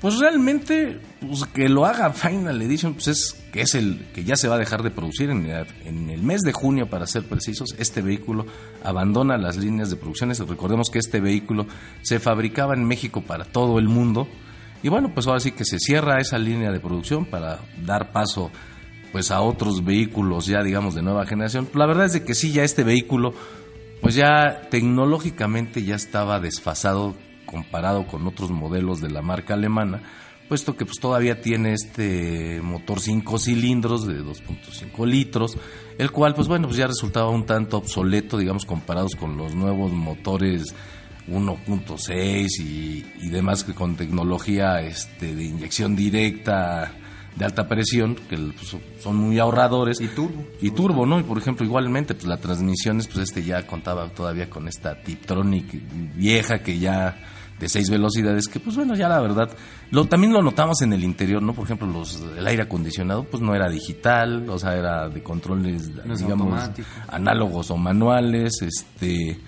Pues 0.00 0.18
realmente, 0.18 0.98
pues 1.20 1.44
que 1.52 1.68
lo 1.68 1.84
haga 1.84 2.10
Final 2.10 2.62
Edition, 2.62 2.94
pues 2.94 3.08
es 3.08 3.36
que 3.52 3.60
es 3.60 3.74
el 3.74 4.06
que 4.14 4.24
ya 4.24 4.36
se 4.36 4.48
va 4.48 4.54
a 4.54 4.58
dejar 4.58 4.82
de 4.82 4.90
producir 4.90 5.28
en, 5.28 5.46
en 5.84 6.08
el 6.08 6.22
mes 6.22 6.40
de 6.40 6.52
junio, 6.52 6.88
para 6.88 7.06
ser 7.06 7.24
precisos. 7.24 7.74
Este 7.78 8.00
vehículo 8.00 8.46
abandona 8.82 9.36
las 9.36 9.58
líneas 9.58 9.90
de 9.90 9.96
producción. 9.96 10.32
Recordemos 10.48 10.88
que 10.88 10.98
este 10.98 11.20
vehículo 11.20 11.66
se 12.00 12.18
fabricaba 12.18 12.72
en 12.72 12.84
México 12.84 13.20
para 13.20 13.44
todo 13.44 13.78
el 13.78 13.88
mundo. 13.88 14.26
Y 14.82 14.88
bueno, 14.88 15.12
pues 15.12 15.26
ahora 15.26 15.40
sí 15.40 15.52
que 15.52 15.66
se 15.66 15.78
cierra 15.78 16.18
esa 16.18 16.38
línea 16.38 16.72
de 16.72 16.80
producción 16.80 17.26
para 17.26 17.58
dar 17.84 18.12
paso 18.12 18.50
pues 19.16 19.30
a 19.30 19.40
otros 19.40 19.82
vehículos 19.82 20.44
ya 20.44 20.62
digamos 20.62 20.94
de 20.94 21.00
nueva 21.00 21.24
generación. 21.24 21.66
La 21.72 21.86
verdad 21.86 22.04
es 22.04 22.12
de 22.12 22.22
que 22.22 22.34
sí, 22.34 22.52
ya 22.52 22.64
este 22.64 22.84
vehículo 22.84 23.32
pues 24.02 24.14
ya 24.14 24.68
tecnológicamente 24.68 25.82
ya 25.82 25.94
estaba 25.94 26.38
desfasado 26.38 27.14
comparado 27.46 28.06
con 28.08 28.26
otros 28.26 28.50
modelos 28.50 29.00
de 29.00 29.08
la 29.08 29.22
marca 29.22 29.54
alemana, 29.54 30.02
puesto 30.50 30.76
que 30.76 30.84
pues 30.84 31.00
todavía 31.00 31.40
tiene 31.40 31.72
este 31.72 32.60
motor 32.60 33.00
5 33.00 33.38
cilindros 33.38 34.06
de 34.06 34.22
2.5 34.22 35.06
litros, 35.06 35.56
el 35.96 36.10
cual 36.10 36.34
pues 36.34 36.46
bueno, 36.46 36.66
pues 36.66 36.76
ya 36.76 36.86
resultaba 36.86 37.30
un 37.30 37.46
tanto 37.46 37.78
obsoleto, 37.78 38.36
digamos, 38.36 38.66
comparados 38.66 39.16
con 39.16 39.38
los 39.38 39.54
nuevos 39.54 39.92
motores 39.92 40.74
1.6 41.26 42.48
y, 42.60 43.06
y 43.22 43.30
demás 43.30 43.64
que 43.64 43.72
con 43.72 43.96
tecnología 43.96 44.82
este, 44.82 45.34
de 45.34 45.42
inyección 45.42 45.96
directa 45.96 46.92
de 47.36 47.44
alta 47.44 47.68
presión, 47.68 48.14
que 48.14 48.36
pues, 48.36 48.76
son 49.00 49.16
muy 49.16 49.38
ahorradores. 49.38 50.00
Y 50.00 50.08
turbo. 50.08 50.44
Y 50.60 50.70
turbo, 50.70 51.06
¿no? 51.06 51.20
Y 51.20 51.22
por 51.22 51.38
ejemplo, 51.38 51.64
igualmente, 51.64 52.14
pues 52.14 52.26
la 52.26 52.38
transmisiones, 52.38 53.06
pues 53.06 53.28
este 53.28 53.44
ya 53.44 53.66
contaba 53.66 54.08
todavía 54.08 54.48
con 54.48 54.66
esta 54.68 55.00
Tiptronic 55.02 56.14
vieja 56.16 56.58
que 56.60 56.78
ya 56.78 57.16
de 57.58 57.68
seis 57.68 57.88
velocidades, 57.88 58.48
que 58.48 58.60
pues 58.60 58.76
bueno, 58.76 58.94
ya 58.94 59.08
la 59.08 59.20
verdad, 59.20 59.50
lo, 59.90 60.04
también 60.06 60.32
lo 60.32 60.42
notamos 60.42 60.82
en 60.82 60.92
el 60.92 61.04
interior, 61.04 61.42
¿no? 61.42 61.54
Por 61.54 61.64
ejemplo, 61.64 61.86
los, 61.86 62.22
el 62.36 62.46
aire 62.46 62.64
acondicionado, 62.64 63.24
pues 63.24 63.42
no 63.42 63.54
era 63.54 63.70
digital, 63.70 64.48
o 64.50 64.58
sea, 64.58 64.76
era 64.76 65.08
de 65.08 65.22
controles, 65.22 65.90
digamos, 66.18 66.70
análogos 67.08 67.70
o 67.70 67.76
manuales, 67.76 68.60
este 68.60 69.40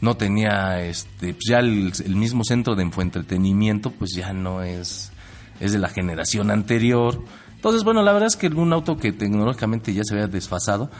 no 0.00 0.16
tenía 0.16 0.80
este 0.82 1.34
pues 1.34 1.44
ya 1.46 1.58
el, 1.58 1.92
el 2.06 2.16
mismo 2.16 2.42
centro 2.42 2.74
de 2.74 2.84
infoentretenimiento 2.84 3.90
pues 3.90 4.12
ya 4.16 4.32
no 4.32 4.62
es 4.62 5.12
es 5.60 5.72
de 5.72 5.78
la 5.78 5.88
generación 5.88 6.50
anterior. 6.50 7.22
Entonces, 7.54 7.84
bueno, 7.84 8.02
la 8.02 8.12
verdad 8.12 8.26
es 8.28 8.36
que 8.36 8.48
un 8.48 8.72
auto 8.72 8.96
que 8.96 9.12
tecnológicamente 9.12 9.92
ya 9.92 10.02
se 10.02 10.14
había 10.14 10.26
desfasado, 10.26 10.90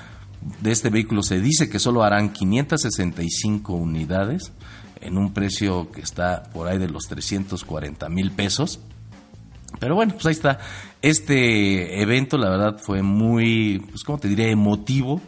de 0.60 0.70
este 0.70 0.90
vehículo 0.90 1.22
se 1.22 1.40
dice 1.40 1.68
que 1.68 1.78
solo 1.78 2.02
harán 2.02 2.32
565 2.32 3.72
unidades 3.74 4.52
en 5.00 5.18
un 5.18 5.32
precio 5.32 5.90
que 5.90 6.00
está 6.00 6.44
por 6.52 6.68
ahí 6.68 6.78
de 6.78 6.88
los 6.88 7.04
340 7.04 8.08
mil 8.08 8.30
pesos. 8.30 8.80
Pero 9.78 9.94
bueno, 9.94 10.12
pues 10.14 10.26
ahí 10.26 10.32
está. 10.32 10.58
Este 11.00 12.02
evento, 12.02 12.36
la 12.36 12.50
verdad, 12.50 12.78
fue 12.78 13.02
muy, 13.02 13.82
pues, 13.90 14.02
¿cómo 14.04 14.18
te 14.18 14.28
diré? 14.28 14.50
Emotivo 14.50 15.20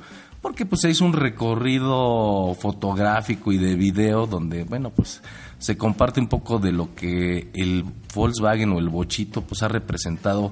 porque 0.42 0.66
pues 0.66 0.80
se 0.82 0.90
hizo 0.90 1.04
un 1.04 1.12
recorrido 1.12 2.54
fotográfico 2.58 3.52
y 3.52 3.58
de 3.58 3.76
video 3.76 4.26
donde, 4.26 4.64
bueno, 4.64 4.90
pues 4.90 5.22
se 5.62 5.76
comparte 5.76 6.18
un 6.18 6.26
poco 6.26 6.58
de 6.58 6.72
lo 6.72 6.92
que 6.96 7.48
el 7.54 7.84
Volkswagen 8.12 8.72
o 8.72 8.80
el 8.80 8.88
Bochito 8.88 9.42
pues 9.42 9.62
ha 9.62 9.68
representado 9.68 10.50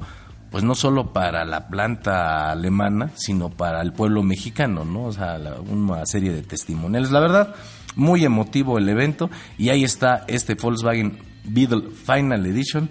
pues 0.52 0.62
no 0.62 0.76
solo 0.76 1.12
para 1.12 1.44
la 1.44 1.66
planta 1.66 2.52
alemana, 2.52 3.10
sino 3.16 3.50
para 3.50 3.82
el 3.82 3.92
pueblo 3.92 4.22
mexicano, 4.22 4.84
¿no? 4.84 5.06
O 5.06 5.12
sea, 5.12 5.36
una 5.68 6.06
serie 6.06 6.32
de 6.32 6.42
testimoniales. 6.42 7.10
La 7.10 7.18
verdad, 7.18 7.56
muy 7.96 8.24
emotivo 8.24 8.78
el 8.78 8.88
evento 8.88 9.30
y 9.58 9.70
ahí 9.70 9.82
está 9.82 10.24
este 10.28 10.54
Volkswagen 10.54 11.18
Beetle 11.42 11.90
Final 11.90 12.46
Edition 12.46 12.88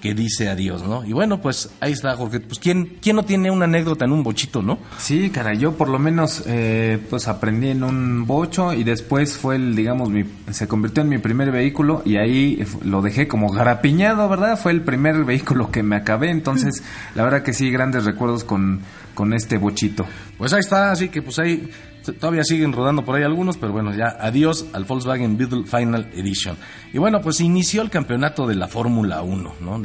que 0.00 0.14
dice 0.14 0.48
adiós, 0.48 0.82
¿no? 0.82 1.04
Y 1.04 1.12
bueno, 1.12 1.40
pues 1.40 1.70
ahí 1.80 1.92
está, 1.92 2.16
Jorge. 2.16 2.40
Pues 2.40 2.58
¿quién, 2.58 2.96
quién 3.00 3.16
no 3.16 3.24
tiene 3.24 3.50
una 3.50 3.66
anécdota 3.66 4.06
en 4.06 4.12
un 4.12 4.22
bochito, 4.22 4.62
no? 4.62 4.78
Sí, 4.98 5.30
cara, 5.30 5.54
yo 5.54 5.72
por 5.72 5.88
lo 5.88 5.98
menos 5.98 6.42
eh, 6.46 6.98
pues 7.10 7.28
aprendí 7.28 7.68
en 7.68 7.84
un 7.84 8.26
bocho 8.26 8.72
y 8.72 8.82
después 8.82 9.36
fue 9.36 9.56
el, 9.56 9.76
digamos, 9.76 10.08
mi, 10.08 10.24
se 10.50 10.66
convirtió 10.66 11.02
en 11.02 11.10
mi 11.10 11.18
primer 11.18 11.50
vehículo 11.52 12.02
y 12.04 12.16
ahí 12.16 12.64
lo 12.82 13.02
dejé 13.02 13.28
como 13.28 13.50
garapiñado, 13.50 14.28
¿verdad? 14.28 14.58
Fue 14.58 14.72
el 14.72 14.82
primer 14.82 15.24
vehículo 15.24 15.70
que 15.70 15.82
me 15.82 15.96
acabé, 15.96 16.30
entonces 16.30 16.82
la 17.14 17.24
verdad 17.24 17.42
que 17.42 17.52
sí, 17.52 17.70
grandes 17.70 18.04
recuerdos 18.04 18.44
con, 18.44 18.80
con 19.14 19.34
este 19.34 19.58
bochito. 19.58 20.06
Pues 20.38 20.52
ahí 20.52 20.60
está, 20.60 20.92
así 20.92 21.08
que 21.08 21.20
pues 21.20 21.38
ahí 21.38 21.70
Todavía 22.18 22.44
siguen 22.44 22.72
rodando 22.72 23.04
por 23.04 23.16
ahí 23.16 23.22
algunos, 23.22 23.56
pero 23.56 23.72
bueno, 23.72 23.94
ya 23.94 24.16
adiós 24.20 24.66
al 24.72 24.84
Volkswagen 24.84 25.36
Beetle 25.36 25.64
Final 25.64 26.10
Edition. 26.14 26.56
Y 26.92 26.98
bueno, 26.98 27.20
pues 27.20 27.40
inició 27.40 27.82
el 27.82 27.90
campeonato 27.90 28.46
de 28.46 28.54
la 28.54 28.68
Fórmula 28.68 29.22
1, 29.22 29.54
¿no? 29.60 29.82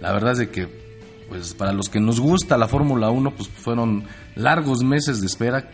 la 0.00 0.12
verdad 0.12 0.40
es 0.40 0.48
que, 0.48 0.68
pues 1.28 1.54
para 1.54 1.72
los 1.72 1.88
que 1.88 2.00
nos 2.00 2.20
gusta 2.20 2.58
la 2.58 2.68
Fórmula 2.68 3.10
1, 3.10 3.30
pues 3.36 3.48
fueron 3.48 4.04
largos 4.34 4.82
meses 4.82 5.20
de 5.20 5.26
espera, 5.26 5.70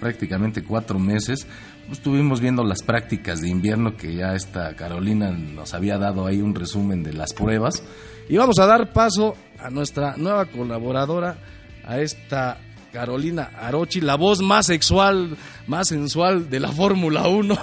prácticamente 0.00 0.62
cuatro 0.62 0.98
meses. 0.98 1.46
Pues 1.86 1.98
estuvimos 1.98 2.40
viendo 2.40 2.64
las 2.64 2.82
prácticas 2.82 3.40
de 3.40 3.48
invierno 3.48 3.96
que 3.96 4.14
ya 4.14 4.34
esta 4.34 4.74
Carolina 4.74 5.30
nos 5.30 5.72
había 5.74 5.96
dado 5.96 6.26
ahí 6.26 6.42
un 6.42 6.54
resumen 6.54 7.02
de 7.02 7.14
las 7.14 7.32
pruebas. 7.32 7.82
Y 8.28 8.36
vamos 8.36 8.58
a 8.58 8.66
dar 8.66 8.92
paso 8.92 9.36
a 9.58 9.70
nuestra 9.70 10.16
nueva 10.16 10.46
colaboradora, 10.46 11.38
a 11.84 11.98
esta 11.98 12.58
Carolina 12.92 13.50
Arochi, 13.60 14.00
la 14.00 14.16
voz 14.16 14.40
más 14.40 14.66
sexual, 14.66 15.36
más 15.66 15.88
sensual 15.88 16.48
de 16.50 16.60
la 16.60 16.72
Fórmula 16.72 17.28
1. 17.28 17.58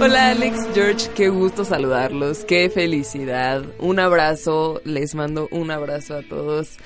Hola 0.00 0.30
Alex, 0.30 0.58
George, 0.74 1.10
qué 1.14 1.28
gusto 1.28 1.64
saludarlos, 1.64 2.44
qué 2.44 2.70
felicidad. 2.70 3.64
Un 3.78 3.98
abrazo, 3.98 4.80
les 4.84 5.14
mando 5.14 5.48
un 5.50 5.70
abrazo 5.70 6.16
a 6.16 6.22
todos. 6.22 6.76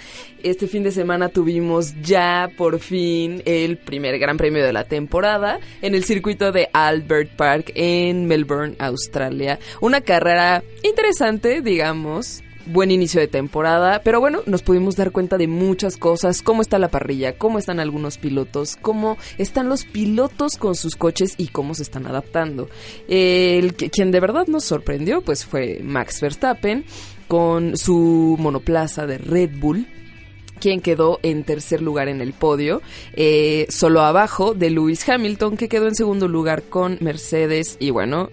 Este 0.42 0.66
fin 0.66 0.82
de 0.82 0.90
semana 0.90 1.28
tuvimos 1.28 1.94
ya 2.02 2.50
por 2.56 2.78
fin 2.78 3.42
el 3.46 3.78
primer 3.78 4.18
Gran 4.18 4.36
Premio 4.36 4.64
de 4.64 4.72
la 4.72 4.84
temporada 4.84 5.58
en 5.82 5.94
el 5.94 6.04
circuito 6.04 6.52
de 6.52 6.68
Albert 6.72 7.36
Park 7.36 7.72
en 7.74 8.26
Melbourne, 8.26 8.76
Australia. 8.78 9.58
Una 9.80 10.00
carrera 10.00 10.62
interesante, 10.82 11.62
digamos, 11.62 12.42
buen 12.66 12.90
inicio 12.90 13.20
de 13.20 13.28
temporada, 13.28 14.00
pero 14.04 14.20
bueno, 14.20 14.40
nos 14.46 14.62
pudimos 14.62 14.96
dar 14.96 15.12
cuenta 15.12 15.38
de 15.38 15.46
muchas 15.46 15.96
cosas, 15.96 16.42
cómo 16.42 16.62
está 16.62 16.78
la 16.78 16.88
parrilla, 16.88 17.38
cómo 17.38 17.58
están 17.58 17.80
algunos 17.80 18.18
pilotos, 18.18 18.76
cómo 18.80 19.16
están 19.38 19.68
los 19.68 19.84
pilotos 19.84 20.56
con 20.56 20.74
sus 20.74 20.96
coches 20.96 21.34
y 21.38 21.48
cómo 21.48 21.74
se 21.74 21.82
están 21.82 22.06
adaptando. 22.06 22.68
El 23.08 23.74
quien 23.74 24.10
de 24.10 24.20
verdad 24.20 24.46
nos 24.46 24.64
sorprendió 24.64 25.22
pues 25.22 25.44
fue 25.44 25.80
Max 25.82 26.20
Verstappen 26.20 26.84
con 27.28 27.76
su 27.76 28.36
monoplaza 28.38 29.06
de 29.06 29.18
Red 29.18 29.58
Bull 29.58 29.86
quien 30.58 30.80
quedó 30.80 31.20
en 31.22 31.44
tercer 31.44 31.82
lugar 31.82 32.08
en 32.08 32.20
el 32.20 32.32
podio, 32.32 32.82
eh, 33.12 33.66
solo 33.68 34.00
abajo 34.00 34.54
de 34.54 34.70
Lewis 34.70 35.06
Hamilton, 35.08 35.56
que 35.56 35.68
quedó 35.68 35.86
en 35.86 35.94
segundo 35.94 36.28
lugar 36.28 36.62
con 36.64 36.98
Mercedes. 37.00 37.76
Y 37.78 37.90
bueno, 37.90 38.30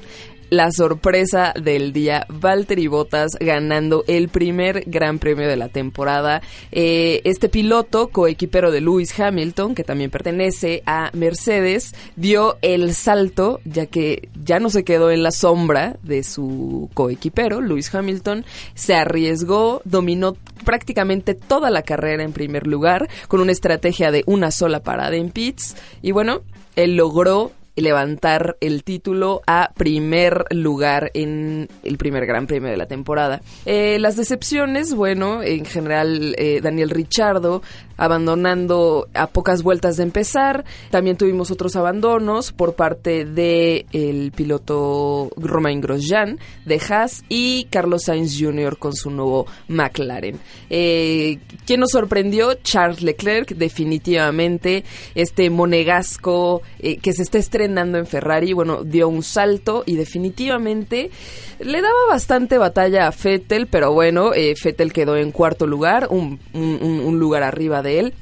la 0.53 0.71
sorpresa 0.71 1.51
del 1.59 1.93
día, 1.93 2.27
Valtteri 2.29 2.85
Bottas 2.85 3.31
ganando 3.39 4.03
el 4.07 4.29
primer 4.29 4.83
gran 4.85 5.17
premio 5.17 5.47
de 5.47 5.57
la 5.57 5.67
temporada. 5.69 6.43
Eh, 6.71 7.21
este 7.23 7.49
piloto, 7.49 8.09
coequipero 8.09 8.71
de 8.71 8.79
Lewis 8.79 9.19
Hamilton, 9.19 9.73
que 9.73 9.83
también 9.83 10.11
pertenece 10.11 10.83
a 10.85 11.09
Mercedes, 11.13 11.95
dio 12.15 12.57
el 12.61 12.93
salto, 12.93 13.61
ya 13.65 13.87
que 13.87 14.29
ya 14.43 14.59
no 14.59 14.69
se 14.69 14.83
quedó 14.83 15.09
en 15.09 15.23
la 15.23 15.31
sombra 15.31 15.97
de 16.03 16.23
su 16.23 16.89
coequipero, 16.93 17.59
Lewis 17.59 17.93
Hamilton, 17.93 18.45
se 18.75 18.93
arriesgó, 18.93 19.81
dominó 19.85 20.37
prácticamente 20.65 21.33
toda 21.33 21.71
la 21.71 21.81
carrera 21.81 22.23
en 22.23 22.31
primer 22.31 22.67
lugar, 22.67 23.09
con 23.27 23.41
una 23.41 23.51
estrategia 23.51 24.11
de 24.11 24.23
una 24.27 24.51
sola 24.51 24.81
parada 24.81 25.15
en 25.15 25.31
pits, 25.31 25.75
y 26.03 26.11
bueno, 26.11 26.41
él 26.75 26.95
logró 26.95 27.51
levantar 27.75 28.57
el 28.61 28.83
título 28.83 29.41
a 29.47 29.71
primer 29.75 30.45
lugar 30.51 31.11
en 31.13 31.69
el 31.83 31.97
primer 31.97 32.25
Gran 32.25 32.45
Premio 32.45 32.69
de 32.69 32.77
la 32.77 32.85
temporada. 32.85 33.41
Eh, 33.65 33.97
las 33.99 34.15
decepciones, 34.15 34.93
bueno, 34.93 35.41
en 35.41 35.65
general 35.65 36.35
eh, 36.37 36.61
Daniel 36.61 36.91
Richardo 36.91 37.61
abandonando 37.95 39.07
a 39.13 39.27
pocas 39.27 39.63
vueltas 39.63 39.97
de 39.97 40.03
empezar. 40.03 40.65
También 40.89 41.15
tuvimos 41.15 41.51
otros 41.51 41.75
abandonos 41.75 42.51
por 42.51 42.73
parte 42.73 43.23
de 43.23 43.85
el 43.93 44.31
piloto 44.31 45.29
Romain 45.37 45.79
Grosjean 45.79 46.39
de 46.65 46.81
Haas 46.89 47.23
y 47.29 47.65
Carlos 47.65 48.03
Sainz 48.05 48.37
Jr. 48.39 48.77
con 48.77 48.93
su 48.93 49.09
nuevo 49.09 49.45
McLaren. 49.67 50.39
Eh, 50.69 51.39
¿Quién 51.65 51.79
nos 51.79 51.91
sorprendió? 51.91 52.55
Charles 52.55 53.03
Leclerc, 53.03 53.49
definitivamente. 53.49 54.83
Este 55.15 55.49
monegasco 55.49 56.61
que 56.79 57.13
se 57.13 57.21
está 57.21 57.37
estrenando 57.37 57.62
en 57.65 58.05
Ferrari, 58.05 58.53
bueno, 58.53 58.83
dio 58.83 59.07
un 59.07 59.23
salto 59.23 59.83
y 59.85 59.95
definitivamente 59.95 61.11
le 61.59 61.81
daba 61.81 62.07
bastante 62.09 62.57
batalla 62.57 63.07
a 63.07 63.11
Fettel, 63.11 63.67
pero 63.67 63.91
bueno, 63.91 64.33
eh, 64.33 64.55
Fettel 64.55 64.93
quedó 64.93 65.15
en 65.15 65.31
cuarto 65.31 65.67
lugar, 65.67 66.07
un 66.09 67.19
lugar 67.19 67.43
arriba 67.43 67.81
de 67.81 67.99
él 67.99 68.13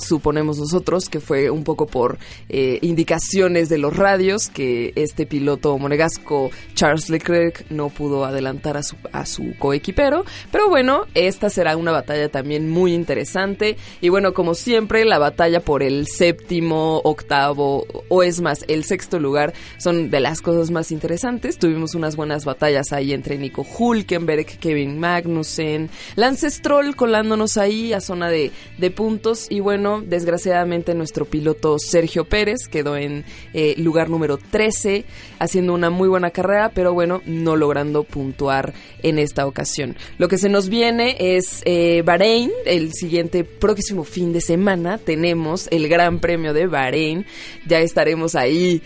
suponemos 0.00 0.58
nosotros 0.58 1.08
que 1.08 1.20
fue 1.20 1.50
un 1.50 1.64
poco 1.64 1.86
por 1.86 2.18
eh, 2.48 2.78
indicaciones 2.82 3.68
de 3.68 3.78
los 3.78 3.96
radios 3.96 4.48
que 4.48 4.92
este 4.96 5.26
piloto 5.26 5.76
monegasco 5.78 6.50
Charles 6.74 7.08
Leclerc 7.10 7.64
no 7.70 7.88
pudo 7.88 8.24
adelantar 8.24 8.76
a 8.76 8.82
su, 8.82 8.96
a 9.12 9.26
su 9.26 9.54
coequipero. 9.58 10.24
Pero 10.50 10.68
bueno, 10.68 11.06
esta 11.14 11.50
será 11.50 11.76
una 11.76 11.92
batalla 11.92 12.28
también 12.28 12.70
muy 12.70 12.94
interesante. 12.94 13.76
Y 14.00 14.08
bueno, 14.08 14.32
como 14.32 14.54
siempre, 14.54 15.04
la 15.04 15.18
batalla 15.18 15.60
por 15.60 15.82
el 15.82 16.06
séptimo, 16.06 17.00
octavo 17.04 17.86
o 18.08 18.22
es 18.22 18.40
más, 18.40 18.64
el 18.68 18.84
sexto 18.84 19.18
lugar 19.18 19.52
son 19.78 20.10
de 20.10 20.20
las 20.20 20.40
cosas 20.40 20.70
más 20.70 20.92
interesantes. 20.92 21.58
Tuvimos 21.58 21.94
unas 21.94 22.16
buenas 22.16 22.44
batallas 22.44 22.92
ahí 22.92 23.12
entre 23.12 23.38
Nico 23.38 23.66
Hulkenberg, 23.78 24.46
Kevin 24.58 24.98
Magnussen, 24.98 25.90
Lance 26.16 26.50
Stroll 26.50 26.96
colándonos 26.96 27.56
ahí 27.56 27.92
a 27.92 28.00
zona 28.00 28.28
de, 28.28 28.50
de 28.78 28.90
puntos. 28.90 29.46
Y 29.50 29.60
bueno, 29.60 29.89
desgraciadamente 29.98 30.94
nuestro 30.94 31.24
piloto 31.24 31.78
Sergio 31.78 32.24
Pérez 32.24 32.68
quedó 32.70 32.96
en 32.96 33.24
eh, 33.52 33.74
lugar 33.78 34.08
número 34.08 34.38
13, 34.38 35.04
haciendo 35.38 35.74
una 35.74 35.90
muy 35.90 36.08
buena 36.08 36.30
carrera, 36.30 36.70
pero 36.74 36.92
bueno, 36.92 37.22
no 37.26 37.56
logrando 37.56 38.04
puntuar 38.04 38.72
en 39.02 39.18
esta 39.18 39.46
ocasión. 39.46 39.96
Lo 40.18 40.28
que 40.28 40.38
se 40.38 40.48
nos 40.48 40.68
viene 40.68 41.16
es 41.18 41.62
eh, 41.64 42.02
Bahrein, 42.04 42.50
el 42.66 42.92
siguiente 42.92 43.44
próximo 43.44 44.04
fin 44.04 44.32
de 44.32 44.40
semana 44.40 44.98
tenemos 44.98 45.68
el 45.70 45.88
Gran 45.88 46.20
Premio 46.20 46.52
de 46.52 46.66
Bahrein, 46.66 47.26
ya 47.66 47.80
estaremos 47.80 48.34
ahí 48.34 48.82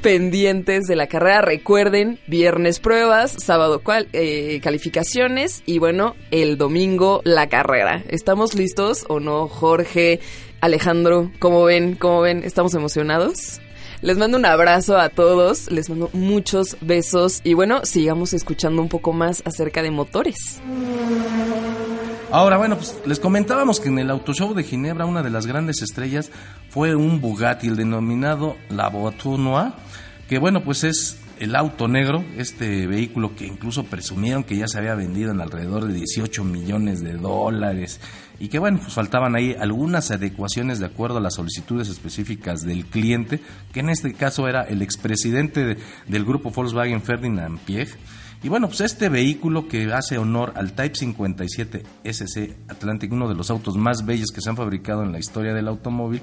pendientes 0.00 0.84
de 0.84 0.96
la 0.96 1.06
carrera. 1.06 1.42
Recuerden, 1.42 2.18
viernes 2.26 2.80
pruebas, 2.80 3.34
sábado 3.38 3.82
cual, 3.82 4.08
eh, 4.12 4.60
calificaciones 4.62 5.62
y 5.66 5.78
bueno, 5.78 6.16
el 6.30 6.58
domingo 6.58 7.20
la 7.24 7.48
carrera. 7.48 8.02
¿Estamos 8.08 8.54
listos 8.54 9.04
o 9.08 9.20
no, 9.20 9.48
Jorge? 9.48 10.20
Alejandro, 10.60 11.30
¿cómo 11.38 11.64
ven? 11.64 11.94
¿Cómo 11.94 12.20
ven? 12.22 12.42
¿Estamos 12.44 12.74
emocionados? 12.74 13.60
Les 14.00 14.18
mando 14.18 14.36
un 14.36 14.44
abrazo 14.44 14.98
a 14.98 15.08
todos, 15.08 15.70
les 15.70 15.88
mando 15.88 16.10
muchos 16.12 16.76
besos 16.82 17.40
y 17.42 17.54
bueno, 17.54 17.84
sigamos 17.84 18.34
escuchando 18.34 18.82
un 18.82 18.88
poco 18.88 19.12
más 19.12 19.42
acerca 19.46 19.82
de 19.82 19.90
motores. 19.90 20.60
Ahora, 22.34 22.56
bueno, 22.56 22.74
pues 22.74 22.96
les 23.06 23.20
comentábamos 23.20 23.78
que 23.78 23.90
en 23.90 24.00
el 24.00 24.10
Auto 24.10 24.32
Show 24.34 24.54
de 24.54 24.64
Ginebra 24.64 25.06
una 25.06 25.22
de 25.22 25.30
las 25.30 25.46
grandes 25.46 25.82
estrellas 25.82 26.32
fue 26.68 26.96
un 26.96 27.20
Bugatti, 27.20 27.68
el 27.68 27.76
denominado 27.76 28.56
La 28.70 28.88
Voiture 28.88 29.40
Noire, 29.40 29.70
que 30.28 30.40
bueno, 30.40 30.64
pues 30.64 30.82
es 30.82 31.20
el 31.38 31.54
auto 31.54 31.86
negro, 31.86 32.24
este 32.36 32.88
vehículo 32.88 33.36
que 33.36 33.46
incluso 33.46 33.84
presumieron 33.84 34.42
que 34.42 34.56
ya 34.56 34.66
se 34.66 34.78
había 34.78 34.96
vendido 34.96 35.30
en 35.30 35.40
alrededor 35.40 35.86
de 35.86 35.94
18 35.94 36.42
millones 36.42 37.04
de 37.04 37.12
dólares 37.12 38.00
y 38.40 38.48
que 38.48 38.58
bueno, 38.58 38.80
pues 38.82 38.94
faltaban 38.94 39.36
ahí 39.36 39.54
algunas 39.56 40.10
adecuaciones 40.10 40.80
de 40.80 40.86
acuerdo 40.86 41.18
a 41.18 41.20
las 41.20 41.34
solicitudes 41.34 41.88
específicas 41.88 42.62
del 42.62 42.86
cliente, 42.86 43.38
que 43.72 43.78
en 43.78 43.90
este 43.90 44.12
caso 44.12 44.48
era 44.48 44.62
el 44.62 44.82
expresidente 44.82 45.76
del 46.08 46.24
grupo 46.24 46.50
Volkswagen 46.50 47.00
Ferdinand 47.00 47.60
Piech 47.60 47.96
y 48.44 48.50
bueno, 48.50 48.68
pues 48.68 48.82
este 48.82 49.08
vehículo 49.08 49.68
que 49.68 49.90
hace 49.94 50.18
honor 50.18 50.52
al 50.56 50.74
Type 50.74 50.94
57 50.94 51.82
SC 52.04 52.54
Atlantic, 52.68 53.10
uno 53.10 53.26
de 53.26 53.34
los 53.34 53.50
autos 53.50 53.78
más 53.78 54.04
bellos 54.04 54.30
que 54.34 54.42
se 54.42 54.50
han 54.50 54.56
fabricado 54.56 55.02
en 55.02 55.12
la 55.12 55.18
historia 55.18 55.54
del 55.54 55.66
automóvil, 55.66 56.20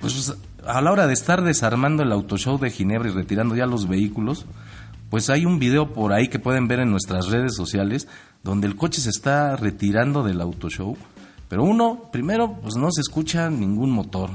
pues 0.00 0.34
a 0.66 0.80
la 0.80 0.90
hora 0.90 1.06
de 1.06 1.12
estar 1.12 1.44
desarmando 1.44 2.02
el 2.02 2.10
autoshow 2.10 2.58
de 2.58 2.70
Ginebra 2.70 3.10
y 3.10 3.12
retirando 3.12 3.54
ya 3.54 3.64
los 3.66 3.88
vehículos, 3.88 4.44
pues 5.08 5.30
hay 5.30 5.46
un 5.46 5.60
video 5.60 5.92
por 5.92 6.12
ahí 6.12 6.26
que 6.26 6.40
pueden 6.40 6.66
ver 6.66 6.80
en 6.80 6.90
nuestras 6.90 7.28
redes 7.28 7.54
sociales 7.54 8.08
donde 8.42 8.66
el 8.66 8.74
coche 8.74 9.00
se 9.00 9.10
está 9.10 9.54
retirando 9.54 10.24
del 10.24 10.40
autoshow. 10.40 10.96
Pero 11.48 11.62
uno, 11.62 12.08
primero, 12.10 12.58
pues 12.60 12.74
no 12.74 12.90
se 12.90 13.02
escucha 13.02 13.50
ningún 13.50 13.92
motor. 13.92 14.30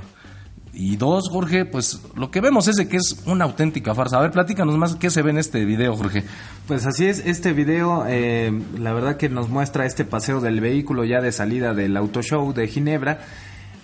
Y 0.74 0.96
dos, 0.96 1.30
Jorge, 1.30 1.66
pues 1.66 2.02
lo 2.16 2.32
que 2.32 2.40
vemos 2.40 2.68
es 2.70 2.78
de 2.78 2.88
que 2.88 2.98
es 2.98 3.22
una 3.26 3.44
auténtica 3.44 3.94
farsa. 3.94 4.18
A 4.18 4.22
ver, 4.22 4.32
platícanos 4.32 4.78
más 4.78 4.96
qué 4.96 5.10
se 5.10 5.22
ve 5.22 5.32
en 5.32 5.38
este 5.38 5.66
video, 5.66 5.96
Jorge. 5.98 6.24
Pues 6.66 6.86
así 6.86 7.08
es, 7.08 7.20
este 7.26 7.52
video, 7.52 8.06
eh, 8.08 8.58
la 8.78 8.94
verdad 8.94 9.18
que 9.18 9.28
nos 9.28 9.50
muestra 9.50 9.86
este 9.86 10.06
paseo 10.06 10.40
del 10.40 10.62
vehículo 10.62 11.04
ya 11.04 11.20
de 11.20 11.34
salida 11.34 11.74
del 11.74 11.98
auto 11.98 12.22
show 12.22 12.54
de 12.54 12.68
Ginebra. 12.68 13.20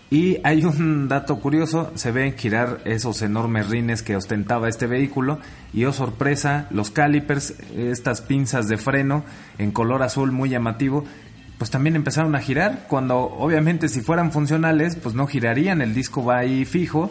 Y 0.09 0.37
hay 0.45 0.63
un 0.63 1.09
dato 1.09 1.41
curioso, 1.41 1.91
se 1.95 2.13
ven 2.13 2.37
girar 2.37 2.79
esos 2.85 3.21
enormes 3.21 3.67
rines 3.67 4.03
que 4.03 4.15
ostentaba 4.15 4.69
este 4.69 4.87
vehículo 4.87 5.39
y 5.73 5.83
oh 5.83 5.91
sorpresa, 5.91 6.67
los 6.71 6.91
calipers, 6.91 7.55
estas 7.75 8.21
pinzas 8.21 8.69
de 8.69 8.77
freno 8.77 9.25
en 9.57 9.71
color 9.71 10.03
azul 10.03 10.31
muy 10.31 10.47
llamativo, 10.47 11.03
pues 11.57 11.71
también 11.71 11.95
empezaron 11.95 12.35
a 12.35 12.39
girar, 12.39 12.85
cuando 12.87 13.17
obviamente 13.17 13.89
si 13.89 14.01
fueran 14.01 14.31
funcionales, 14.31 14.95
pues 14.95 15.15
no 15.15 15.27
girarían, 15.27 15.81
el 15.81 15.93
disco 15.93 16.23
va 16.23 16.37
ahí 16.39 16.65
fijo, 16.65 17.09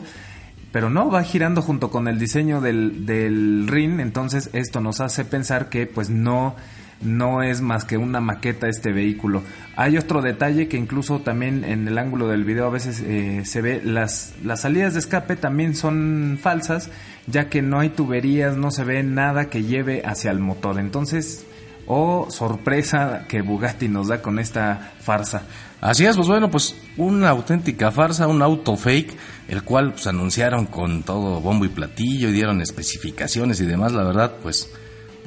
pero 0.72 0.90
no, 0.90 1.10
va 1.10 1.22
girando 1.22 1.62
junto 1.62 1.90
con 1.90 2.06
el 2.06 2.18
diseño 2.18 2.60
del, 2.60 3.06
del 3.06 3.66
rin, 3.66 3.98
entonces 3.98 4.50
esto 4.52 4.80
nos 4.80 5.00
hace 5.00 5.24
pensar 5.24 5.68
que 5.68 5.86
pues 5.86 6.10
no, 6.10 6.54
no 7.00 7.42
es 7.42 7.60
más 7.60 7.84
que 7.84 7.96
una 7.96 8.20
maqueta 8.20 8.68
este 8.68 8.92
vehículo. 8.92 9.42
Hay 9.76 9.98
otro 9.98 10.22
detalle 10.22 10.68
que 10.68 10.76
incluso 10.76 11.20
también 11.20 11.64
en 11.64 11.88
el 11.88 11.98
ángulo 11.98 12.28
del 12.28 12.44
video 12.44 12.66
a 12.66 12.70
veces 12.70 13.02
eh, 13.04 13.42
se 13.44 13.60
ve, 13.62 13.80
las, 13.84 14.34
las 14.44 14.60
salidas 14.60 14.94
de 14.94 15.00
escape 15.00 15.36
también 15.36 15.74
son 15.74 16.38
falsas, 16.40 16.90
ya 17.26 17.48
que 17.48 17.62
no 17.62 17.80
hay 17.80 17.90
tuberías, 17.90 18.56
no 18.56 18.70
se 18.70 18.84
ve 18.84 19.02
nada 19.02 19.50
que 19.50 19.64
lleve 19.64 20.02
hacia 20.04 20.30
el 20.30 20.38
motor, 20.38 20.78
entonces 20.78 21.44
o 21.86 22.28
sorpresa 22.30 23.24
que 23.28 23.42
Bugatti 23.42 23.88
nos 23.88 24.08
da 24.08 24.20
con 24.20 24.38
esta 24.38 24.92
farsa. 25.00 25.42
Así 25.80 26.04
es, 26.04 26.16
pues 26.16 26.28
bueno, 26.28 26.50
pues 26.50 26.74
una 26.96 27.30
auténtica 27.30 27.90
farsa, 27.92 28.26
un 28.26 28.42
auto 28.42 28.76
fake, 28.76 29.16
el 29.48 29.62
cual 29.62 29.92
pues 29.92 30.06
anunciaron 30.06 30.66
con 30.66 31.02
todo 31.02 31.40
bombo 31.40 31.64
y 31.64 31.68
platillo 31.68 32.28
y 32.28 32.32
dieron 32.32 32.60
especificaciones 32.60 33.60
y 33.60 33.66
demás, 33.66 33.92
la 33.92 34.02
verdad, 34.02 34.32
pues 34.42 34.70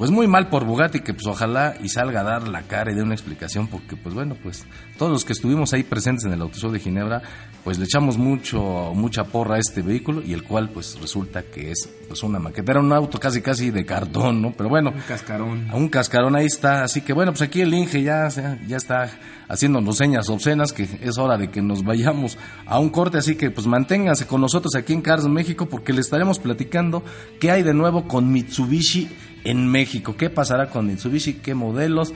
pues 0.00 0.10
muy 0.10 0.26
mal 0.26 0.48
por 0.48 0.64
Bugatti 0.64 1.00
que 1.00 1.12
pues 1.12 1.26
ojalá 1.26 1.74
y 1.78 1.90
salga 1.90 2.20
a 2.20 2.24
dar 2.24 2.48
la 2.48 2.62
cara 2.62 2.90
y 2.90 2.94
dé 2.94 3.02
una 3.02 3.12
explicación 3.12 3.66
porque 3.66 3.96
pues 3.96 4.14
bueno, 4.14 4.34
pues 4.42 4.64
todos 4.96 5.12
los 5.12 5.26
que 5.26 5.34
estuvimos 5.34 5.74
ahí 5.74 5.82
presentes 5.82 6.24
en 6.24 6.32
el 6.32 6.40
Autoshow 6.40 6.72
de 6.72 6.80
Ginebra, 6.80 7.20
pues 7.64 7.78
le 7.78 7.84
echamos 7.84 8.16
mucho 8.16 8.92
mucha 8.94 9.24
porra 9.24 9.56
a 9.56 9.58
este 9.58 9.82
vehículo 9.82 10.22
y 10.22 10.32
el 10.32 10.42
cual 10.42 10.70
pues 10.70 10.98
resulta 10.98 11.42
que 11.42 11.70
es 11.70 11.86
pues 12.08 12.22
una 12.22 12.38
maqueta, 12.38 12.72
era 12.72 12.80
un 12.80 12.90
auto 12.94 13.20
casi 13.20 13.42
casi 13.42 13.70
de 13.70 13.84
cartón, 13.84 14.40
¿no? 14.40 14.54
Pero 14.56 14.70
bueno, 14.70 14.90
un 14.90 15.02
cascarón. 15.02 15.70
Un 15.70 15.88
cascarón 15.90 16.34
ahí 16.34 16.46
está, 16.46 16.82
así 16.82 17.02
que 17.02 17.12
bueno, 17.12 17.32
pues 17.32 17.42
aquí 17.42 17.60
el 17.60 17.74
Inge 17.74 18.02
ya 18.02 18.26
ya 18.66 18.76
está 18.78 19.10
haciéndonos 19.50 19.98
señas 19.98 20.30
obscenas 20.30 20.72
que 20.72 20.88
es 21.02 21.18
hora 21.18 21.36
de 21.36 21.50
que 21.50 21.60
nos 21.60 21.84
vayamos 21.84 22.38
a 22.64 22.78
un 22.78 22.88
corte, 22.88 23.18
así 23.18 23.34
que 23.34 23.50
pues 23.50 23.66
manténganse 23.66 24.26
con 24.26 24.40
nosotros 24.40 24.74
aquí 24.76 24.94
en 24.94 25.02
Cars 25.02 25.26
México 25.26 25.66
porque 25.66 25.92
le 25.92 26.00
estaremos 26.00 26.38
platicando 26.38 27.04
qué 27.38 27.50
hay 27.50 27.62
de 27.62 27.74
nuevo 27.74 28.08
con 28.08 28.32
Mitsubishi 28.32 29.10
en 29.44 29.66
México. 29.66 30.16
¿Qué 30.16 30.30
pasará 30.30 30.70
con 30.70 30.86
Mitsubishi? 30.86 31.34
¿Qué 31.34 31.54
modelos? 31.54 32.12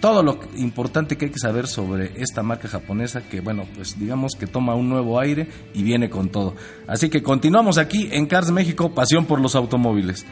Todo 0.00 0.22
lo 0.22 0.38
importante 0.56 1.16
que 1.16 1.26
hay 1.26 1.30
que 1.32 1.40
saber 1.40 1.66
sobre 1.66 2.12
esta 2.22 2.44
marca 2.44 2.68
japonesa 2.68 3.22
que, 3.22 3.40
bueno, 3.40 3.66
pues 3.74 3.98
digamos 3.98 4.36
que 4.36 4.46
toma 4.46 4.76
un 4.76 4.88
nuevo 4.88 5.18
aire 5.18 5.48
y 5.74 5.82
viene 5.82 6.08
con 6.08 6.28
todo. 6.28 6.54
Así 6.86 7.10
que 7.10 7.22
continuamos 7.22 7.78
aquí 7.78 8.08
en 8.12 8.26
Cars 8.26 8.52
México, 8.52 8.94
pasión 8.94 9.26
por 9.26 9.40
los 9.40 9.56
automóviles. 9.56 10.24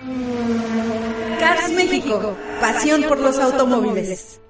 Cars 1.40 1.72
México, 1.72 2.36
pasión 2.60 3.02
por 3.08 3.18
los 3.18 3.38
automóviles. 3.38 4.40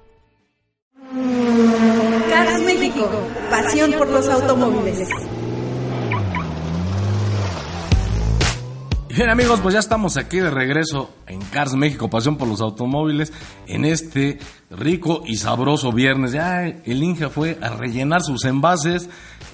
Cars 2.29 2.61
México, 2.61 3.09
pasión 3.49 3.93
por 3.93 4.09
los 4.09 4.29
automóviles. 4.29 5.09
Bien 9.17 9.31
amigos, 9.31 9.61
pues 9.61 9.73
ya 9.73 9.79
estamos 9.79 10.15
aquí 10.15 10.37
de 10.37 10.51
regreso 10.51 11.11
en 11.25 11.41
Cars 11.41 11.73
México, 11.73 12.07
pasión 12.07 12.37
por 12.37 12.47
los 12.47 12.61
automóviles, 12.61 13.33
en 13.65 13.83
este 13.83 14.37
rico 14.69 15.23
y 15.25 15.37
sabroso 15.37 15.91
viernes. 15.91 16.33
Ya 16.33 16.67
el 16.67 17.01
Inge 17.01 17.27
fue 17.29 17.57
a 17.59 17.69
rellenar 17.69 18.21
sus 18.21 18.45
envases, 18.45 19.09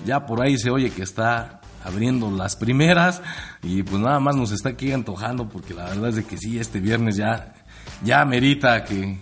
ya 0.05 0.25
por 0.25 0.41
ahí 0.41 0.57
se 0.57 0.69
oye 0.69 0.89
que 0.89 1.01
está 1.03 1.61
abriendo 1.81 2.29
las 2.29 2.57
primeras 2.57 3.21
y 3.61 3.83
pues 3.83 4.01
nada 4.01 4.19
más 4.19 4.35
nos 4.35 4.51
está 4.51 4.67
aquí 4.67 4.91
antojando 4.91 5.47
porque 5.47 5.73
la 5.73 5.85
verdad 5.85 6.09
es 6.09 6.15
de 6.17 6.25
que 6.25 6.37
sí, 6.37 6.59
este 6.59 6.81
viernes 6.81 7.15
ya, 7.15 7.53
ya 8.03 8.25
merita 8.25 8.83
que, 8.83 9.17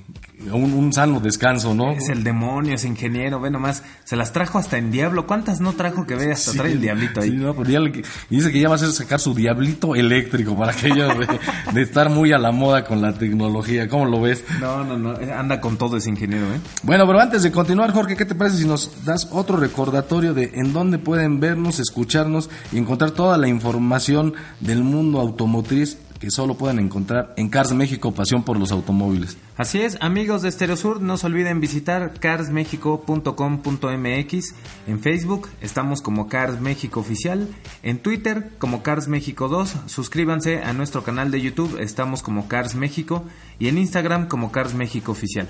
un, 0.52 0.92
sano 0.94 1.20
descanso, 1.20 1.74
¿no? 1.74 1.92
Es 1.92 2.10
el 2.10 2.24
demonio, 2.24 2.76
es 2.76 2.86
ingeniero, 2.86 3.40
ve 3.40 3.50
nomás, 3.50 3.84
se 4.04 4.16
las 4.16 4.34
trajo 4.34 4.58
hasta 4.58 4.78
en 4.78 4.92
Diablo. 4.92 5.28
¿Cuántas 5.28 5.62
no 5.62 5.74
trajo 5.74 6.06
que 6.06 6.16
ve 6.16 6.32
hasta 6.32 6.54
trae 6.54 6.74
el 6.74 6.82
diablito 6.82 7.22
ahí? 7.22 7.30
Sí, 7.30 7.36
no, 7.36 7.54
pues 7.54 7.70
y 7.70 8.36
dice 8.36 8.52
que 8.52 8.60
ya 8.60 8.68
va 8.68 8.76
a 8.76 8.78
hacer 8.78 8.92
sacar 8.92 9.20
su 9.20 9.34
diablito 9.34 9.96
eléctrico 9.96 10.56
para 10.58 10.74
que 10.74 10.88
ella 10.88 11.08
de, 11.74 11.82
estar 11.82 12.10
muy 12.10 12.32
a 12.32 12.38
la 12.38 12.52
moda 12.52 12.84
con 12.84 13.02
la 13.02 13.14
tecnología. 13.14 13.88
¿Cómo 13.88 14.06
lo 14.06 14.22
ves? 14.22 14.44
No, 14.60 14.84
no, 14.84 14.98
no, 14.98 15.16
anda 15.34 15.62
con 15.62 15.78
todo 15.78 15.98
ese 15.98 16.10
ingeniero, 16.10 16.46
¿eh? 16.48 16.60
Bueno, 16.84 17.06
pero 17.08 17.20
antes 17.20 17.44
de 17.44 17.52
continuar, 17.52 17.92
Jorge, 17.92 18.16
¿qué 18.16 18.26
te 18.26 18.36
parece 18.36 18.58
si 18.58 18.66
nos 18.66 19.06
das 19.06 19.30
otro 19.32 19.58
recordatorio 19.58 20.34
de 20.34 20.52
en 20.56 20.74
dónde 20.74 20.98
pueden 20.98 21.40
vernos, 21.40 21.80
escucharnos 21.80 22.50
y 22.72 22.78
encontrar 22.78 23.12
toda 23.12 23.38
la 23.38 23.48
información 23.48 24.34
del 24.60 24.84
mundo 24.84 25.20
automotriz 25.20 25.98
que 26.22 26.30
solo 26.30 26.54
pueden 26.54 26.78
encontrar 26.78 27.34
en 27.36 27.50
Cars 27.50 27.74
México, 27.74 28.14
pasión 28.14 28.44
por 28.44 28.56
los 28.58 28.72
automóviles. 28.72 29.38
Así 29.58 29.82
es, 29.82 29.98
amigos 30.02 30.31
de 30.40 30.48
Estereosur, 30.48 31.02
no 31.02 31.18
se 31.18 31.28
olviden 31.28 31.60
visitar 31.60 32.14
carsmexico.com.mx. 32.18 34.56
En 34.88 35.02
Facebook 35.02 35.50
estamos 35.60 36.02
como 36.02 36.30
Cars 36.30 36.62
México 36.62 37.02
Oficial, 37.02 37.50
en 37.84 38.00
Twitter 38.00 38.52
como 38.58 38.82
Cars 38.82 39.10
México 39.10 39.50
2, 39.50 39.76
suscríbanse 39.88 40.64
a 40.64 40.72
nuestro 40.72 41.04
canal 41.04 41.32
de 41.32 41.42
YouTube, 41.42 41.78
estamos 41.82 42.24
como 42.24 42.48
Cars 42.48 42.76
México 42.76 43.26
y 43.60 43.68
en 43.68 43.78
Instagram 43.78 44.30
como 44.30 44.54
Cars 44.54 44.74
México 44.74 45.12
Oficial. 45.12 45.50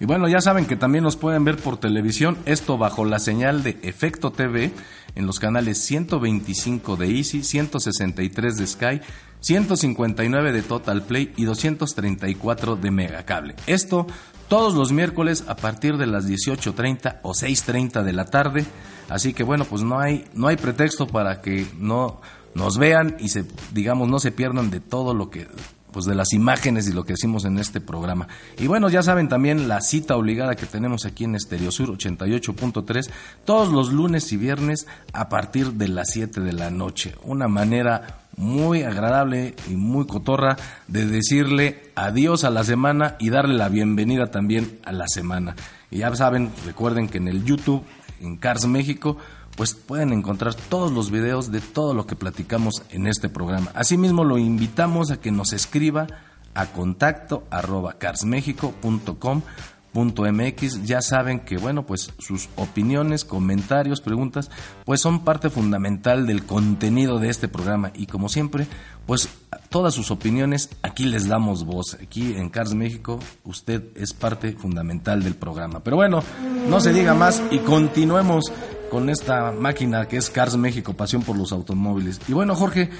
Y 0.00 0.06
bueno, 0.06 0.26
ya 0.26 0.40
saben 0.40 0.64
que 0.64 0.76
también 0.76 1.04
nos 1.04 1.16
pueden 1.16 1.44
ver 1.44 1.58
por 1.58 1.76
televisión, 1.76 2.38
esto 2.46 2.78
bajo 2.78 3.04
la 3.04 3.18
señal 3.18 3.62
de 3.62 3.78
Efecto 3.82 4.32
TV 4.32 4.72
en 5.14 5.26
los 5.26 5.38
canales 5.38 5.78
125 5.84 6.96
de 6.96 7.16
Easy, 7.16 7.42
163 7.42 8.56
de 8.56 8.66
Sky, 8.66 9.00
159 9.40 10.52
de 10.52 10.62
Total 10.62 11.02
Play 11.02 11.32
y 11.36 11.44
234 11.44 12.76
de 12.76 12.90
Megacable. 12.90 13.54
Esto 13.66 14.06
todos 14.48 14.74
los 14.74 14.92
miércoles 14.92 15.44
a 15.48 15.56
partir 15.56 15.96
de 15.96 16.06
las 16.06 16.28
18.30 16.28 17.20
o 17.22 17.32
6.30 17.32 18.02
de 18.02 18.12
la 18.12 18.26
tarde. 18.26 18.64
Así 19.08 19.32
que 19.32 19.42
bueno, 19.42 19.64
pues 19.64 19.82
no 19.82 19.98
hay, 19.98 20.26
no 20.34 20.48
hay 20.48 20.56
pretexto 20.56 21.06
para 21.06 21.40
que 21.40 21.66
no 21.78 22.20
nos 22.54 22.78
vean 22.78 23.16
y 23.18 23.28
se, 23.28 23.44
digamos, 23.72 24.08
no 24.08 24.18
se 24.18 24.32
pierdan 24.32 24.70
de 24.70 24.80
todo 24.80 25.14
lo 25.14 25.30
que 25.30 25.48
pues 25.94 26.06
de 26.06 26.16
las 26.16 26.32
imágenes 26.32 26.88
y 26.88 26.92
lo 26.92 27.04
que 27.04 27.12
decimos 27.12 27.44
en 27.44 27.56
este 27.56 27.80
programa. 27.80 28.26
Y 28.58 28.66
bueno, 28.66 28.88
ya 28.88 29.04
saben 29.04 29.28
también 29.28 29.68
la 29.68 29.80
cita 29.80 30.16
obligada 30.16 30.56
que 30.56 30.66
tenemos 30.66 31.06
aquí 31.06 31.22
en 31.22 31.36
Estereo 31.36 31.70
Sur 31.70 31.96
88.3 31.96 33.08
todos 33.44 33.72
los 33.72 33.92
lunes 33.92 34.32
y 34.32 34.36
viernes 34.36 34.88
a 35.12 35.28
partir 35.28 35.74
de 35.74 35.86
las 35.86 36.08
7 36.10 36.40
de 36.40 36.52
la 36.52 36.70
noche. 36.70 37.14
Una 37.22 37.46
manera 37.46 38.24
muy 38.36 38.82
agradable 38.82 39.54
y 39.70 39.76
muy 39.76 40.08
cotorra 40.08 40.56
de 40.88 41.06
decirle 41.06 41.92
adiós 41.94 42.42
a 42.42 42.50
la 42.50 42.64
semana 42.64 43.14
y 43.20 43.30
darle 43.30 43.54
la 43.54 43.68
bienvenida 43.68 44.32
también 44.32 44.80
a 44.84 44.90
la 44.90 45.06
semana. 45.06 45.54
Y 45.92 45.98
ya 45.98 46.12
saben, 46.16 46.50
recuerden 46.66 47.08
que 47.08 47.18
en 47.18 47.28
el 47.28 47.44
YouTube, 47.44 47.84
en 48.20 48.36
Cars 48.36 48.66
México, 48.66 49.16
pues 49.56 49.74
pueden 49.74 50.12
encontrar 50.12 50.54
todos 50.54 50.92
los 50.92 51.10
videos 51.10 51.50
de 51.52 51.60
todo 51.60 51.92
lo 51.94 52.06
que 52.06 52.16
platicamos 52.16 52.82
en 52.90 53.06
este 53.06 53.28
programa. 53.28 53.70
Asimismo, 53.74 54.24
lo 54.24 54.38
invitamos 54.38 55.10
a 55.10 55.20
que 55.20 55.30
nos 55.30 55.52
escriba 55.52 56.06
a 56.54 56.66
contacto 56.66 57.44
arroba 57.50 57.94
carsmexico.com.mx. 57.94 60.84
Ya 60.84 61.02
saben 61.02 61.40
que, 61.40 61.56
bueno, 61.56 61.84
pues 61.86 62.12
sus 62.18 62.48
opiniones, 62.56 63.24
comentarios, 63.24 64.00
preguntas, 64.00 64.50
pues 64.84 65.00
son 65.00 65.22
parte 65.24 65.50
fundamental 65.50 66.26
del 66.26 66.44
contenido 66.44 67.20
de 67.20 67.30
este 67.30 67.46
programa. 67.48 67.92
Y 67.94 68.06
como 68.06 68.28
siempre, 68.28 68.66
pues 69.06 69.28
todas 69.68 69.94
sus 69.94 70.10
opiniones 70.10 70.70
aquí 70.82 71.04
les 71.04 71.28
damos 71.28 71.64
voz. 71.64 71.96
Aquí 72.02 72.34
en 72.34 72.50
Cars 72.50 72.74
México, 72.74 73.20
usted 73.44 73.84
es 73.94 74.12
parte 74.14 74.50
fundamental 74.52 75.22
del 75.22 75.36
programa. 75.36 75.78
Pero 75.80 75.96
bueno, 75.96 76.24
no 76.68 76.80
se 76.80 76.92
diga 76.92 77.14
más 77.14 77.40
y 77.52 77.58
continuemos 77.58 78.52
con 78.94 79.10
esta 79.10 79.50
máquina 79.50 80.06
que 80.06 80.16
es 80.16 80.30
Cars 80.30 80.56
México, 80.56 80.94
pasión 80.94 81.24
por 81.24 81.36
los 81.36 81.50
automóviles. 81.50 82.20
Y 82.28 82.32
bueno, 82.32 82.54
Jorge, 82.54 82.90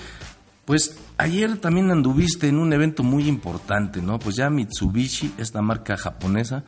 pues 0.64 0.98
ayer 1.18 1.58
también 1.58 1.92
anduviste 1.92 2.48
en 2.48 2.58
un 2.58 2.72
evento 2.72 3.04
muy 3.04 3.28
importante, 3.28 4.02
¿no? 4.02 4.18
Pues 4.18 4.34
ya 4.34 4.50
Mitsubishi, 4.50 5.32
esta 5.38 5.62
marca 5.62 5.96
japonesa, 5.96 6.64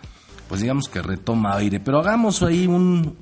pues 0.48 0.60
digamos 0.60 0.88
que 0.88 1.02
retoma 1.02 1.56
aire. 1.56 1.80
Pero 1.80 1.98
hagamos 1.98 2.44
ahí 2.44 2.68
un, 2.68 3.16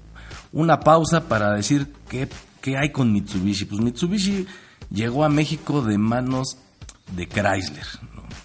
una 0.52 0.78
pausa 0.80 1.26
para 1.26 1.54
decir 1.54 1.90
qué, 2.10 2.28
¿qué 2.60 2.76
hay 2.76 2.92
con 2.92 3.10
Mitsubishi? 3.10 3.64
Pues 3.64 3.80
Mitsubishi 3.80 4.46
llegó 4.90 5.24
a 5.24 5.30
México 5.30 5.80
de 5.80 5.96
manos 5.96 6.58
de 7.16 7.26
Chrysler, 7.26 7.86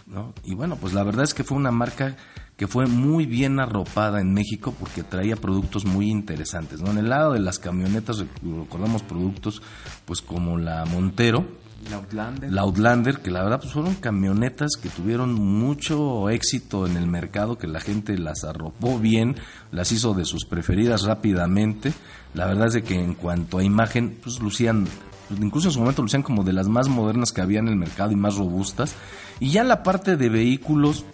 ¿no? 0.07 0.33
Y 0.45 0.55
bueno, 0.55 0.77
pues 0.77 0.93
la 0.93 1.03
verdad 1.03 1.25
es 1.25 1.33
que 1.33 1.43
fue 1.43 1.57
una 1.57 1.71
marca 1.71 2.15
que 2.59 2.67
fue 2.67 2.87
muy 2.87 3.25
bien 3.25 3.57
arropada 3.61 4.19
en 4.19 4.33
México 4.33 4.75
porque 4.77 5.01
traía 5.01 5.37
productos 5.37 5.85
muy 5.85 6.09
interesantes, 6.11 6.81
¿no? 6.81 6.91
En 6.91 6.97
el 6.97 7.07
lado 7.07 7.31
de 7.31 7.39
las 7.39 7.57
camionetas 7.57 8.25
recordamos 8.43 9.01
productos 9.01 9.61
pues 10.03 10.21
como 10.21 10.57
la 10.57 10.83
Montero, 10.83 11.45
La 11.89 11.95
Outlander. 11.95 12.51
la 12.51 12.61
Outlander, 12.63 13.19
que 13.19 13.31
la 13.31 13.43
verdad 13.43 13.61
pues 13.61 13.71
fueron 13.71 13.95
camionetas 13.95 14.71
que 14.75 14.89
tuvieron 14.89 15.35
mucho 15.35 16.29
éxito 16.29 16.85
en 16.85 16.97
el 16.97 17.07
mercado, 17.07 17.57
que 17.57 17.65
la 17.65 17.79
gente 17.79 18.17
las 18.17 18.43
arropó 18.43 18.99
bien, 18.99 19.37
las 19.71 19.93
hizo 19.93 20.13
de 20.13 20.25
sus 20.25 20.43
preferidas 20.43 21.03
rápidamente. 21.03 21.93
La 22.33 22.45
verdad 22.45 22.67
es 22.67 22.73
de 22.73 22.83
que 22.83 23.01
en 23.01 23.13
cuanto 23.13 23.59
a 23.59 23.63
imagen, 23.63 24.19
pues 24.21 24.41
lucían, 24.41 24.85
pues, 25.29 25.39
incluso 25.39 25.69
en 25.69 25.73
su 25.75 25.79
momento 25.79 26.01
lucían 26.01 26.23
como 26.23 26.43
de 26.43 26.51
las 26.51 26.67
más 26.67 26.89
modernas 26.89 27.31
que 27.31 27.39
había 27.39 27.59
en 27.59 27.69
el 27.69 27.77
mercado 27.77 28.11
y 28.11 28.17
más 28.17 28.35
robustas. 28.35 28.95
Y 29.39 29.51
ya 29.51 29.61
en 29.61 29.69
la 29.69 29.81
parte 29.81 30.17
de 30.17 30.27
vehículos, 30.27 31.05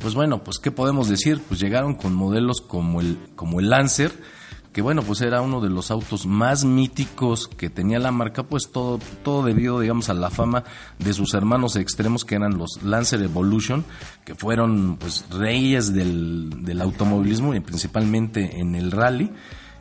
pues 0.00 0.14
bueno, 0.14 0.42
pues 0.42 0.58
qué 0.58 0.70
podemos 0.70 1.08
decir, 1.08 1.40
pues 1.48 1.60
llegaron 1.60 1.94
con 1.94 2.14
modelos 2.14 2.60
como 2.60 3.00
el 3.00 3.18
como 3.36 3.60
el 3.60 3.70
Lancer, 3.70 4.12
que 4.72 4.82
bueno, 4.82 5.02
pues 5.02 5.20
era 5.20 5.40
uno 5.40 5.60
de 5.60 5.70
los 5.70 5.90
autos 5.90 6.26
más 6.26 6.64
míticos 6.64 7.48
que 7.48 7.70
tenía 7.70 7.98
la 7.98 8.10
marca, 8.10 8.42
pues 8.42 8.70
todo 8.70 8.98
todo 9.22 9.44
debido, 9.44 9.80
digamos, 9.80 10.08
a 10.08 10.14
la 10.14 10.30
fama 10.30 10.64
de 10.98 11.12
sus 11.12 11.34
hermanos 11.34 11.76
extremos 11.76 12.24
que 12.24 12.34
eran 12.34 12.58
los 12.58 12.82
Lancer 12.82 13.22
Evolution, 13.22 13.84
que 14.24 14.34
fueron 14.34 14.96
pues 14.98 15.24
reyes 15.30 15.92
del, 15.94 16.64
del 16.64 16.80
automovilismo 16.80 17.54
y 17.54 17.60
principalmente 17.60 18.58
en 18.60 18.74
el 18.74 18.90
rally. 18.90 19.30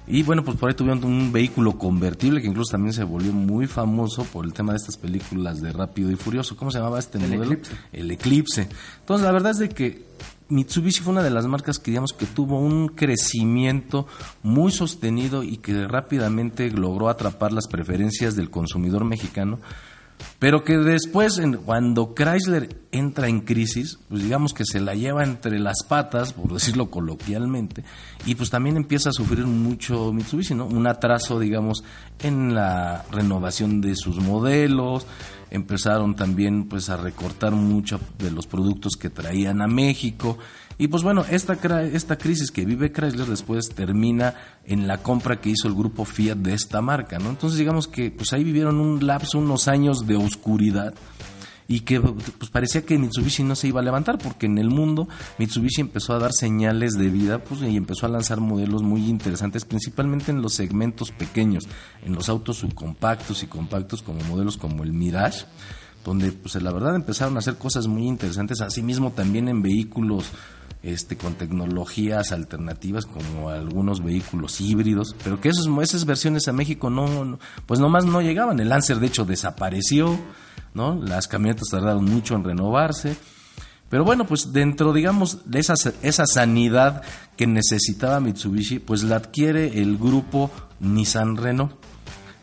Y 0.05 0.23
bueno, 0.23 0.43
pues 0.43 0.57
por 0.57 0.69
ahí 0.69 0.75
tuvieron 0.75 1.03
un 1.05 1.31
vehículo 1.31 1.77
convertible 1.77 2.41
que 2.41 2.47
incluso 2.47 2.71
también 2.71 2.93
se 2.93 3.03
volvió 3.03 3.31
muy 3.31 3.67
famoso 3.67 4.23
por 4.25 4.45
el 4.45 4.53
tema 4.53 4.73
de 4.73 4.77
estas 4.77 4.97
películas 4.97 5.61
de 5.61 5.71
Rápido 5.71 6.11
y 6.11 6.15
Furioso. 6.15 6.57
¿Cómo 6.57 6.71
se 6.71 6.79
llamaba 6.79 6.99
este 6.99 7.17
El 7.17 7.29
modelo? 7.29 7.43
Eclipse. 7.53 7.73
El 7.93 8.11
Eclipse. 8.11 8.67
Entonces, 8.99 9.25
la 9.25 9.31
verdad 9.31 9.51
es 9.51 9.59
de 9.59 9.69
que 9.69 10.05
Mitsubishi 10.49 11.01
fue 11.01 11.13
una 11.13 11.23
de 11.23 11.29
las 11.29 11.47
marcas 11.47 11.79
que 11.79 11.91
digamos 11.91 12.13
que 12.13 12.25
tuvo 12.25 12.59
un 12.59 12.89
crecimiento 12.89 14.07
muy 14.43 14.71
sostenido 14.71 15.41
y 15.41 15.57
que 15.57 15.87
rápidamente 15.87 16.69
logró 16.69 17.09
atrapar 17.09 17.53
las 17.53 17.67
preferencias 17.67 18.35
del 18.35 18.49
consumidor 18.49 19.05
mexicano, 19.05 19.59
pero 20.39 20.63
que 20.63 20.77
después 20.77 21.41
cuando 21.65 22.13
Chrysler 22.13 22.83
entra 22.91 23.27
en 23.27 23.41
crisis, 23.41 23.97
pues 24.09 24.23
digamos 24.23 24.53
que 24.53 24.65
se 24.65 24.79
la 24.79 24.93
lleva 24.93 25.23
entre 25.23 25.59
las 25.59 25.83
patas, 25.87 26.33
por 26.33 26.53
decirlo 26.53 26.89
coloquialmente, 26.89 27.83
y 28.25 28.35
pues 28.35 28.49
también 28.49 28.77
empieza 28.77 29.09
a 29.09 29.13
sufrir 29.13 29.45
mucho 29.45 30.11
Mitsubishi, 30.11 30.53
¿no? 30.53 30.65
Un 30.65 30.87
atraso, 30.87 31.39
digamos, 31.39 31.83
en 32.19 32.53
la 32.53 33.05
renovación 33.11 33.81
de 33.81 33.95
sus 33.95 34.17
modelos, 34.17 35.07
empezaron 35.49 36.15
también 36.15 36.67
pues 36.67 36.89
a 36.89 36.97
recortar 36.97 37.53
mucho 37.53 37.99
de 38.17 38.31
los 38.31 38.47
productos 38.47 38.93
que 38.99 39.09
traían 39.09 39.61
a 39.61 39.67
México 39.67 40.37
y 40.77 40.87
pues 40.87 41.03
bueno, 41.03 41.25
esta, 41.29 41.53
esta 41.83 42.17
crisis 42.17 42.51
que 42.51 42.65
vive 42.65 42.91
Chrysler 42.91 43.27
después 43.27 43.69
termina 43.69 44.35
en 44.65 44.87
la 44.87 44.97
compra 44.99 45.39
que 45.39 45.49
hizo 45.49 45.67
el 45.67 45.75
grupo 45.75 46.05
Fiat 46.05 46.37
de 46.37 46.53
esta 46.53 46.81
marca, 46.81 47.19
¿no? 47.19 47.29
Entonces 47.29 47.59
digamos 47.59 47.87
que 47.87 48.11
pues 48.11 48.33
ahí 48.33 48.43
vivieron 48.43 48.79
un 48.79 49.05
lapso, 49.05 49.39
unos 49.39 49.67
años 49.67 50.07
de 50.07 50.15
oscuridad 50.15 50.93
y 51.67 51.81
que 51.81 51.99
pues 51.99 52.49
parecía 52.51 52.85
que 52.85 52.97
Mitsubishi 52.97 53.43
no 53.43 53.55
se 53.55 53.67
iba 53.67 53.79
a 53.79 53.83
levantar 53.83 54.17
porque 54.17 54.45
en 54.45 54.57
el 54.57 54.69
mundo 54.69 55.07
Mitsubishi 55.37 55.81
empezó 55.81 56.13
a 56.13 56.19
dar 56.19 56.33
señales 56.33 56.93
de 56.93 57.09
vida 57.09 57.39
pues, 57.39 57.61
y 57.61 57.77
empezó 57.77 58.05
a 58.05 58.09
lanzar 58.09 58.39
modelos 58.39 58.83
muy 58.83 59.09
interesantes 59.09 59.65
principalmente 59.65 60.31
en 60.31 60.41
los 60.41 60.53
segmentos 60.53 61.11
pequeños 61.11 61.67
en 62.03 62.13
los 62.13 62.29
autos 62.29 62.57
subcompactos 62.57 63.43
y 63.43 63.47
compactos 63.47 64.01
como 64.01 64.21
modelos 64.25 64.57
como 64.57 64.83
el 64.83 64.93
Mirage 64.93 65.45
donde 66.03 66.31
pues 66.33 66.61
la 66.61 66.71
verdad 66.71 66.95
empezaron 66.95 67.37
a 67.37 67.39
hacer 67.39 67.57
cosas 67.57 67.87
muy 67.87 68.07
interesantes 68.07 68.61
asimismo 68.61 69.11
también 69.11 69.47
en 69.47 69.61
vehículos 69.61 70.25
este 70.83 71.17
con 71.17 71.33
tecnologías 71.35 72.31
alternativas 72.31 73.05
como 73.05 73.49
algunos 73.49 74.03
vehículos 74.03 74.59
híbridos 74.61 75.15
pero 75.23 75.39
que 75.41 75.49
esos, 75.49 75.67
esas 75.81 76.05
versiones 76.05 76.47
a 76.47 76.53
México 76.53 76.89
no, 76.89 77.23
no 77.25 77.39
pues 77.65 77.79
no 77.79 78.21
llegaban 78.21 78.59
el 78.59 78.69
Lancer 78.69 78.99
de 78.99 79.07
hecho 79.07 79.25
desapareció 79.25 80.19
¿no? 80.73 80.95
Las 80.95 81.27
camionetas 81.27 81.69
tardaron 81.69 82.03
mucho 82.05 82.35
en 82.35 82.43
renovarse. 82.43 83.15
Pero 83.89 84.03
bueno, 84.03 84.25
pues 84.25 84.51
dentro, 84.53 84.91
digamos, 84.91 85.49
de 85.49 85.59
esa, 85.59 85.75
esa 86.01 86.25
sanidad 86.25 87.03
que 87.37 87.45
necesitaba 87.45 88.19
Mitsubishi, 88.19 88.79
pues 88.79 89.03
la 89.03 89.17
adquiere 89.17 89.79
el 89.79 89.99
grupo 89.99 90.49
Nissan 90.79 91.37
Renault, 91.37 91.73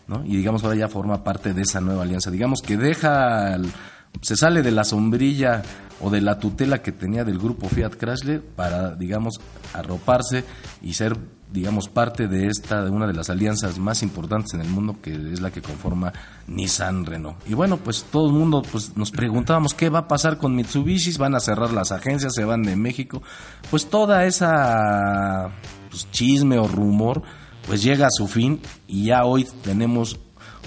¿no? 0.06 0.24
Y 0.24 0.36
digamos, 0.36 0.62
ahora 0.62 0.76
ya 0.76 0.88
forma 0.88 1.24
parte 1.24 1.52
de 1.54 1.62
esa 1.62 1.80
nueva 1.80 2.04
alianza. 2.04 2.30
Digamos 2.30 2.60
que 2.62 2.76
deja, 2.76 3.56
el- 3.56 3.72
se 4.20 4.36
sale 4.36 4.62
de 4.62 4.70
la 4.70 4.84
sombrilla 4.84 5.62
o 6.00 6.10
de 6.10 6.20
la 6.20 6.38
tutela 6.38 6.82
que 6.82 6.92
tenía 6.92 7.24
del 7.24 7.38
grupo 7.38 7.68
Fiat 7.68 7.94
Chrysler 7.94 8.42
para, 8.42 8.94
digamos, 8.94 9.40
arroparse 9.74 10.44
y 10.82 10.94
ser 10.94 11.16
digamos 11.52 11.88
parte 11.88 12.28
de 12.28 12.46
esta 12.46 12.84
de 12.84 12.90
una 12.90 13.06
de 13.06 13.12
las 13.12 13.28
alianzas 13.28 13.78
más 13.78 14.02
importantes 14.02 14.54
en 14.54 14.60
el 14.60 14.68
mundo 14.68 14.98
que 15.02 15.12
es 15.12 15.40
la 15.40 15.50
que 15.50 15.60
conforma 15.60 16.12
Nissan 16.46 17.04
Renault. 17.04 17.38
Y 17.48 17.54
bueno, 17.54 17.76
pues 17.76 18.04
todo 18.04 18.28
el 18.28 18.32
mundo 18.32 18.62
pues 18.70 18.96
nos 18.96 19.10
preguntábamos 19.10 19.74
qué 19.74 19.88
va 19.88 20.00
a 20.00 20.08
pasar 20.08 20.38
con 20.38 20.54
Mitsubishi, 20.54 21.16
van 21.18 21.34
a 21.34 21.40
cerrar 21.40 21.72
las 21.72 21.92
agencias, 21.92 22.34
se 22.34 22.44
van 22.44 22.62
de 22.62 22.76
México. 22.76 23.22
Pues 23.70 23.90
toda 23.90 24.26
esa 24.26 25.50
pues, 25.90 26.10
chisme 26.12 26.58
o 26.58 26.68
rumor 26.68 27.22
pues 27.66 27.82
llega 27.82 28.06
a 28.06 28.10
su 28.10 28.26
fin 28.26 28.60
y 28.86 29.06
ya 29.06 29.24
hoy 29.24 29.46
tenemos 29.62 30.18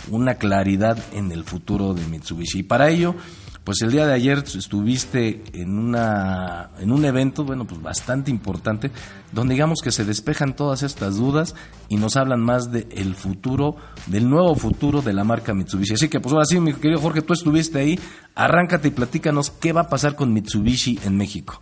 una 0.09 0.35
claridad 0.35 0.97
en 1.13 1.31
el 1.31 1.43
futuro 1.43 1.93
de 1.93 2.05
Mitsubishi. 2.07 2.59
Y 2.59 2.63
para 2.63 2.89
ello, 2.89 3.15
pues 3.63 3.81
el 3.81 3.91
día 3.91 4.05
de 4.05 4.13
ayer 4.13 4.39
estuviste 4.39 5.41
en 5.53 5.77
una 5.77 6.71
en 6.79 6.91
un 6.91 7.05
evento, 7.05 7.45
bueno, 7.45 7.65
pues 7.65 7.81
bastante 7.81 8.29
importante, 8.29 8.91
donde 9.31 9.53
digamos 9.53 9.79
que 9.81 9.91
se 9.91 10.03
despejan 10.03 10.55
todas 10.55 10.83
estas 10.83 11.15
dudas 11.15 11.55
y 11.87 11.95
nos 11.95 12.17
hablan 12.17 12.41
más 12.41 12.71
del 12.71 13.15
futuro, 13.15 13.77
del 14.07 14.29
nuevo 14.29 14.55
futuro 14.55 15.01
de 15.01 15.13
la 15.13 15.23
marca 15.23 15.53
Mitsubishi. 15.53 15.93
Así 15.93 16.09
que 16.09 16.19
pues 16.19 16.33
ahora 16.33 16.45
sí, 16.45 16.59
mi 16.59 16.73
querido 16.73 16.99
Jorge, 16.99 17.21
tú 17.21 17.33
estuviste 17.33 17.79
ahí, 17.79 17.99
arráncate 18.35 18.89
y 18.89 18.91
platícanos 18.91 19.51
qué 19.51 19.71
va 19.71 19.81
a 19.81 19.89
pasar 19.89 20.15
con 20.15 20.33
Mitsubishi 20.33 20.99
en 21.05 21.15
México. 21.15 21.61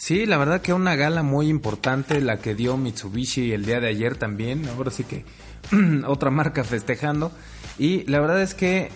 Sí, 0.00 0.24
la 0.24 0.38
verdad 0.38 0.62
que 0.62 0.72
una 0.72 0.96
gala 0.96 1.22
muy 1.22 1.48
importante 1.48 2.22
la 2.22 2.38
que 2.38 2.54
dio 2.54 2.78
Mitsubishi 2.78 3.52
el 3.52 3.66
día 3.66 3.80
de 3.80 3.88
ayer 3.88 4.16
también. 4.16 4.66
Ahora 4.66 4.90
sí 4.90 5.04
que 5.04 5.26
otra 6.06 6.30
marca 6.30 6.64
festejando. 6.64 7.30
Y 7.78 8.04
la 8.04 8.18
verdad 8.18 8.40
es 8.40 8.54
que 8.54 8.90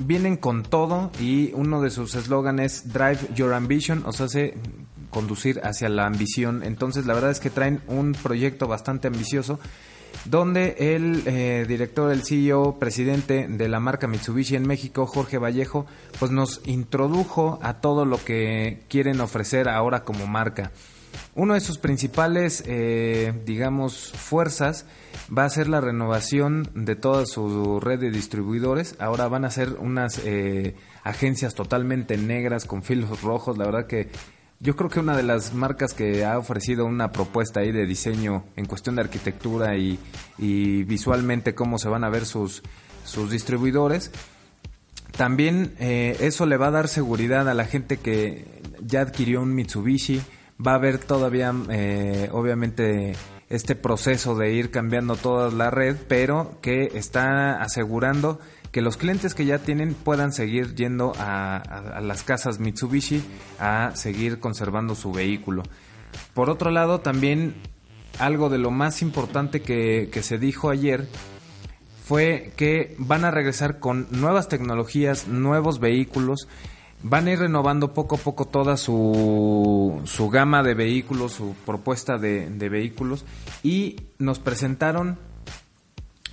vienen 0.00 0.36
con 0.36 0.64
todo 0.64 1.12
y 1.20 1.52
uno 1.54 1.80
de 1.80 1.90
sus 1.90 2.16
eslóganes 2.16 2.78
es 2.84 2.92
Drive 2.92 3.32
Your 3.36 3.54
Ambition, 3.54 4.02
o 4.04 4.12
sea, 4.12 4.26
hace 4.26 4.54
conducir 5.10 5.60
hacia 5.62 5.88
la 5.88 6.06
ambición. 6.06 6.64
Entonces, 6.64 7.06
la 7.06 7.14
verdad 7.14 7.30
es 7.30 7.38
que 7.38 7.50
traen 7.50 7.80
un 7.86 8.10
proyecto 8.20 8.66
bastante 8.66 9.06
ambicioso 9.06 9.60
donde 10.24 10.76
el 10.78 11.22
eh, 11.26 11.64
director, 11.66 12.12
el 12.12 12.24
CEO, 12.24 12.78
presidente 12.78 13.46
de 13.48 13.68
la 13.68 13.80
marca 13.80 14.06
Mitsubishi 14.06 14.56
en 14.56 14.66
México, 14.66 15.06
Jorge 15.06 15.38
Vallejo, 15.38 15.86
pues 16.18 16.30
nos 16.30 16.60
introdujo 16.66 17.58
a 17.62 17.80
todo 17.80 18.04
lo 18.04 18.22
que 18.22 18.82
quieren 18.88 19.20
ofrecer 19.20 19.68
ahora 19.68 20.04
como 20.04 20.26
marca. 20.26 20.70
Uno 21.34 21.54
de 21.54 21.60
sus 21.60 21.78
principales, 21.78 22.62
eh, 22.66 23.32
digamos, 23.46 24.12
fuerzas 24.12 24.86
va 25.36 25.44
a 25.44 25.50
ser 25.50 25.68
la 25.68 25.80
renovación 25.80 26.68
de 26.74 26.96
toda 26.96 27.26
su 27.26 27.80
red 27.80 28.00
de 28.00 28.10
distribuidores. 28.10 28.96
Ahora 28.98 29.28
van 29.28 29.44
a 29.44 29.50
ser 29.50 29.76
unas 29.78 30.20
eh, 30.24 30.74
agencias 31.02 31.54
totalmente 31.54 32.16
negras 32.16 32.64
con 32.64 32.82
filos 32.82 33.22
rojos. 33.22 33.58
La 33.58 33.64
verdad 33.64 33.86
que 33.86 34.08
yo 34.62 34.76
creo 34.76 34.90
que 34.90 35.00
una 35.00 35.16
de 35.16 35.22
las 35.22 35.54
marcas 35.54 35.94
que 35.94 36.22
ha 36.24 36.38
ofrecido 36.38 36.84
una 36.84 37.12
propuesta 37.12 37.60
ahí 37.60 37.72
de 37.72 37.86
diseño 37.86 38.44
en 38.56 38.66
cuestión 38.66 38.94
de 38.94 39.00
arquitectura 39.00 39.76
y, 39.76 39.98
visualmente 40.84 41.54
cómo 41.54 41.78
se 41.78 41.88
van 41.88 42.04
a 42.04 42.10
ver 42.10 42.26
sus, 42.26 42.62
sus 43.04 43.30
distribuidores. 43.30 44.12
También 45.16 45.74
eh, 45.80 46.16
eso 46.20 46.44
le 46.44 46.58
va 46.58 46.68
a 46.68 46.72
dar 46.72 46.88
seguridad 46.88 47.48
a 47.48 47.54
la 47.54 47.64
gente 47.64 47.96
que 47.96 48.60
ya 48.82 49.00
adquirió 49.00 49.40
un 49.40 49.54
Mitsubishi. 49.54 50.20
Va 50.64 50.72
a 50.72 50.74
haber 50.74 50.98
todavía, 50.98 51.54
eh, 51.70 52.28
obviamente, 52.32 53.14
este 53.48 53.74
proceso 53.74 54.36
de 54.36 54.52
ir 54.52 54.70
cambiando 54.70 55.16
toda 55.16 55.50
la 55.50 55.70
red, 55.70 55.96
pero 56.06 56.58
que 56.60 56.92
está 56.94 57.62
asegurando 57.62 58.40
que 58.72 58.82
los 58.82 58.96
clientes 58.96 59.34
que 59.34 59.44
ya 59.44 59.58
tienen 59.58 59.94
puedan 59.94 60.32
seguir 60.32 60.74
yendo 60.74 61.12
a, 61.18 62.00
las 62.02 62.22
casas 62.22 62.60
Mitsubishi 62.60 63.22
a 63.58 63.92
seguir 63.94 64.38
conservando 64.38 64.94
su 64.94 65.12
vehículo. 65.12 65.64
Por 66.34 66.50
otro 66.50 66.70
lado, 66.70 67.00
también 67.00 67.54
algo 68.18 68.48
de 68.48 68.58
lo 68.58 68.70
más 68.70 69.02
importante 69.02 69.62
que, 69.62 70.08
se 70.22 70.38
dijo 70.38 70.70
ayer 70.70 71.08
fue 72.04 72.52
que 72.56 72.94
van 72.98 73.24
a 73.24 73.30
regresar 73.30 73.78
con 73.78 74.06
nuevas 74.10 74.48
tecnologías, 74.48 75.28
nuevos 75.28 75.78
vehículos, 75.78 76.48
van 77.02 77.26
a 77.26 77.32
ir 77.32 77.38
renovando 77.38 77.94
poco 77.94 78.16
a 78.16 78.18
poco 78.18 78.46
toda 78.46 78.76
su, 78.76 80.00
su 80.04 80.28
gama 80.28 80.62
de 80.62 80.74
vehículos, 80.74 81.32
su 81.32 81.54
propuesta 81.64 82.18
de 82.18 82.68
vehículos 82.68 83.24
y 83.62 83.96
nos 84.18 84.38
presentaron 84.38 85.18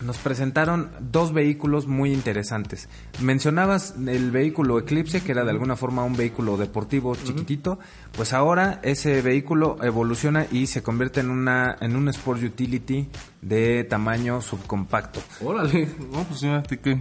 nos 0.01 0.17
presentaron 0.17 0.91
dos 0.99 1.33
vehículos 1.33 1.87
muy 1.87 2.13
interesantes. 2.13 2.87
Mencionabas 3.19 3.95
el 4.07 4.31
vehículo 4.31 4.77
Eclipse, 4.79 5.21
que 5.21 5.31
era 5.31 5.43
de 5.43 5.51
alguna 5.51 5.75
forma 5.75 6.03
un 6.03 6.15
vehículo 6.15 6.57
deportivo 6.57 7.15
chiquitito, 7.15 7.79
pues 8.15 8.33
ahora 8.33 8.79
ese 8.83 9.21
vehículo 9.21 9.77
evoluciona 9.81 10.45
y 10.51 10.67
se 10.67 10.83
convierte 10.83 11.21
en 11.21 11.29
una 11.29 11.77
en 11.81 11.95
un 11.95 12.09
Sport 12.09 12.43
Utility 12.43 13.09
de 13.41 13.83
tamaño 13.85 14.41
subcompacto. 14.41 15.19
Órale, 15.43 15.89
no, 16.11 16.23
pues 16.23 16.41
fíjate 16.41 16.79
que... 16.79 16.99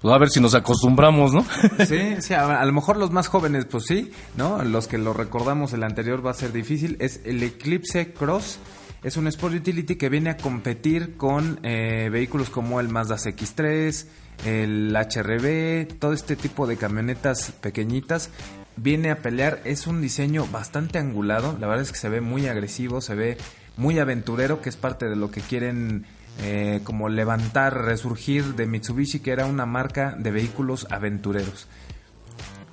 Pues 0.00 0.12
a 0.12 0.18
ver 0.18 0.30
si 0.30 0.40
nos 0.40 0.56
acostumbramos, 0.56 1.32
¿no? 1.32 1.46
Sí, 1.86 2.16
sí, 2.20 2.34
a, 2.34 2.60
a 2.60 2.64
lo 2.64 2.72
mejor 2.72 2.96
los 2.96 3.12
más 3.12 3.28
jóvenes, 3.28 3.66
pues 3.66 3.84
sí, 3.86 4.10
¿no? 4.36 4.62
Los 4.64 4.88
que 4.88 4.98
lo 4.98 5.12
recordamos, 5.12 5.72
el 5.74 5.84
anterior 5.84 6.26
va 6.26 6.32
a 6.32 6.34
ser 6.34 6.52
difícil. 6.52 6.96
Es 6.98 7.20
el 7.24 7.40
Eclipse 7.42 8.12
Cross. 8.12 8.58
Es 9.02 9.16
un 9.16 9.26
Sport 9.26 9.56
Utility 9.56 9.96
que 9.96 10.08
viene 10.08 10.30
a 10.30 10.36
competir 10.36 11.16
con 11.16 11.58
eh, 11.64 12.08
vehículos 12.12 12.50
como 12.50 12.78
el 12.78 12.88
Mazda 12.88 13.16
CX-3, 13.16 14.06
el 14.46 14.94
HRV, 14.96 15.98
todo 15.98 16.12
este 16.12 16.36
tipo 16.36 16.68
de 16.68 16.76
camionetas 16.76 17.50
pequeñitas. 17.50 18.30
Viene 18.76 19.10
a 19.10 19.18
pelear, 19.18 19.60
es 19.64 19.88
un 19.88 20.00
diseño 20.00 20.46
bastante 20.46 21.00
angulado, 21.00 21.58
la 21.58 21.66
verdad 21.66 21.82
es 21.82 21.90
que 21.90 21.98
se 21.98 22.08
ve 22.08 22.20
muy 22.20 22.46
agresivo, 22.46 23.00
se 23.00 23.16
ve 23.16 23.38
muy 23.76 23.98
aventurero, 23.98 24.62
que 24.62 24.68
es 24.68 24.76
parte 24.76 25.08
de 25.08 25.16
lo 25.16 25.32
que 25.32 25.40
quieren 25.40 26.06
eh, 26.40 26.80
como 26.84 27.08
levantar, 27.08 27.84
resurgir 27.84 28.54
de 28.54 28.66
Mitsubishi, 28.66 29.18
que 29.18 29.32
era 29.32 29.46
una 29.46 29.66
marca 29.66 30.14
de 30.16 30.30
vehículos 30.30 30.86
aventureros. 30.90 31.66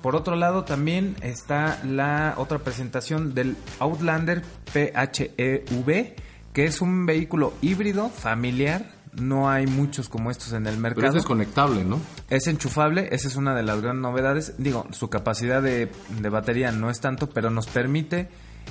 Por 0.02 0.16
otro 0.16 0.34
lado, 0.36 0.64
también 0.64 1.16
está 1.20 1.78
la 1.84 2.34
otra 2.38 2.58
presentación 2.60 3.34
del 3.34 3.56
Outlander 3.80 4.42
PHEV, 4.72 6.14
que 6.52 6.64
es 6.64 6.80
un 6.80 7.06
vehículo 7.06 7.52
híbrido 7.60 8.08
familiar. 8.08 8.98
No 9.20 9.50
hay 9.50 9.66
muchos 9.66 10.08
como 10.08 10.30
estos 10.30 10.52
en 10.52 10.66
el 10.66 10.74
Pero 10.74 10.80
mercado. 10.82 11.08
es 11.08 11.14
desconectable, 11.14 11.84
¿no? 11.84 11.98
Es 12.30 12.46
enchufable, 12.46 13.08
esa 13.12 13.26
es 13.28 13.36
una 13.36 13.54
de 13.56 13.62
las 13.64 13.80
grandes 13.80 14.02
novedades. 14.02 14.54
Digo, 14.58 14.86
su 14.92 15.10
capacidad 15.10 15.60
de, 15.60 15.90
de 16.20 16.28
batería 16.28 16.70
no 16.70 16.90
es 16.90 17.00
tanto, 17.00 17.28
pero 17.28 17.50
nos 17.50 17.66
permite 17.66 18.28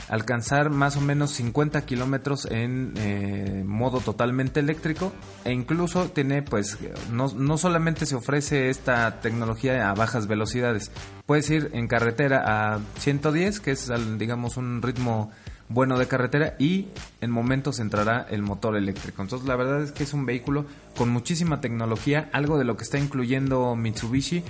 alcanzar 0.07 0.69
más 0.69 0.97
o 0.97 1.01
menos 1.01 1.31
50 1.31 1.85
kilómetros 1.85 2.45
en 2.49 2.93
eh, 2.97 3.63
modo 3.65 3.99
totalmente 3.99 4.59
eléctrico. 4.59 5.11
E 5.45 5.51
incluso 5.51 6.09
tiene 6.09 6.41
pues 6.41 6.77
no, 7.11 7.27
no 7.27 7.57
solamente 7.57 8.05
se 8.05 8.15
ofrece 8.15 8.69
esta 8.69 9.21
tecnología 9.21 9.89
a 9.89 9.93
bajas 9.93 10.27
velocidades. 10.27 10.91
Puedes 11.25 11.49
ir 11.49 11.69
en 11.73 11.87
carretera 11.87 12.73
a 12.73 12.79
110 12.97 13.59
que 13.59 13.71
es 13.71 13.91
digamos 14.17 14.57
un 14.57 14.81
ritmo 14.81 15.31
bueno 15.69 15.99
de 15.99 16.07
carretera 16.07 16.55
y 16.57 16.87
en 17.21 17.29
momentos 17.29 17.79
entrará 17.79 18.25
el 18.29 18.41
motor 18.41 18.75
eléctrico. 18.75 19.21
Entonces 19.21 19.47
la 19.47 19.55
verdad 19.55 19.83
es 19.83 19.91
que 19.91 20.03
es 20.03 20.13
un 20.13 20.25
vehículo 20.25 20.65
con 20.97 21.09
muchísima 21.09 21.61
tecnología. 21.61 22.29
Algo 22.33 22.57
de 22.57 22.65
lo 22.65 22.75
que 22.75 22.83
está 22.83 22.97
incluyendo 22.97 23.75
Mitsubishi 23.75 24.43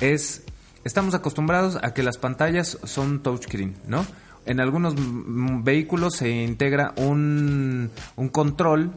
es 0.00 0.44
estamos 0.84 1.14
acostumbrados 1.14 1.78
a 1.82 1.92
que 1.92 2.02
las 2.02 2.16
pantallas 2.16 2.78
son 2.84 3.22
touchscreen, 3.22 3.74
¿no? 3.86 4.06
En 4.46 4.60
algunos 4.60 4.94
vehículos 4.96 6.16
se 6.16 6.30
integra 6.30 6.92
un, 6.96 7.90
un 8.16 8.28
control, 8.28 8.92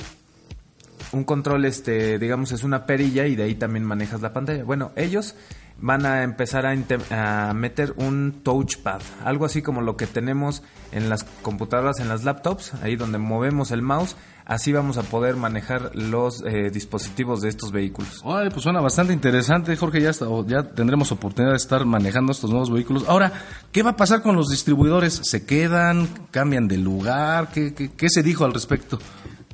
un 1.11 1.23
control, 1.23 1.65
este, 1.65 2.17
digamos, 2.17 2.51
es 2.51 2.63
una 2.63 2.85
perilla 2.85 3.27
y 3.27 3.35
de 3.35 3.43
ahí 3.43 3.55
también 3.55 3.85
manejas 3.85 4.21
la 4.21 4.33
pantalla. 4.33 4.63
Bueno, 4.63 4.91
ellos 4.95 5.35
van 5.79 6.05
a 6.05 6.23
empezar 6.23 6.65
a, 6.65 7.49
a 7.49 7.53
meter 7.53 7.93
un 7.97 8.41
touchpad, 8.43 9.01
algo 9.23 9.45
así 9.45 9.61
como 9.61 9.81
lo 9.81 9.97
que 9.97 10.07
tenemos 10.07 10.63
en 10.91 11.09
las 11.09 11.25
computadoras, 11.41 11.99
en 11.99 12.07
las 12.07 12.23
laptops, 12.23 12.73
ahí 12.75 12.95
donde 12.95 13.17
movemos 13.17 13.71
el 13.71 13.81
mouse, 13.81 14.15
así 14.45 14.71
vamos 14.73 14.97
a 14.97 15.03
poder 15.03 15.35
manejar 15.35 15.91
los 15.95 16.43
eh, 16.45 16.69
dispositivos 16.71 17.41
de 17.41 17.49
estos 17.49 17.71
vehículos. 17.71 18.21
Órale, 18.23 18.51
pues 18.51 18.63
suena 18.63 18.81
bastante 18.81 19.13
interesante, 19.13 19.75
Jorge. 19.75 20.01
Ya, 20.01 20.09
está- 20.09 20.27
ya 20.47 20.63
tendremos 20.63 21.11
oportunidad 21.11 21.51
de 21.53 21.57
estar 21.57 21.85
manejando 21.85 22.31
estos 22.31 22.49
nuevos 22.49 22.71
vehículos. 22.71 23.05
Ahora, 23.07 23.31
¿qué 23.71 23.83
va 23.83 23.91
a 23.91 23.95
pasar 23.95 24.21
con 24.21 24.35
los 24.35 24.49
distribuidores? 24.49 25.13
¿Se 25.23 25.45
quedan? 25.45 26.07
¿Cambian 26.31 26.67
de 26.67 26.77
lugar? 26.77 27.49
¿Qué, 27.53 27.73
qué, 27.73 27.91
qué 27.91 28.09
se 28.09 28.23
dijo 28.23 28.45
al 28.45 28.53
respecto? 28.53 28.99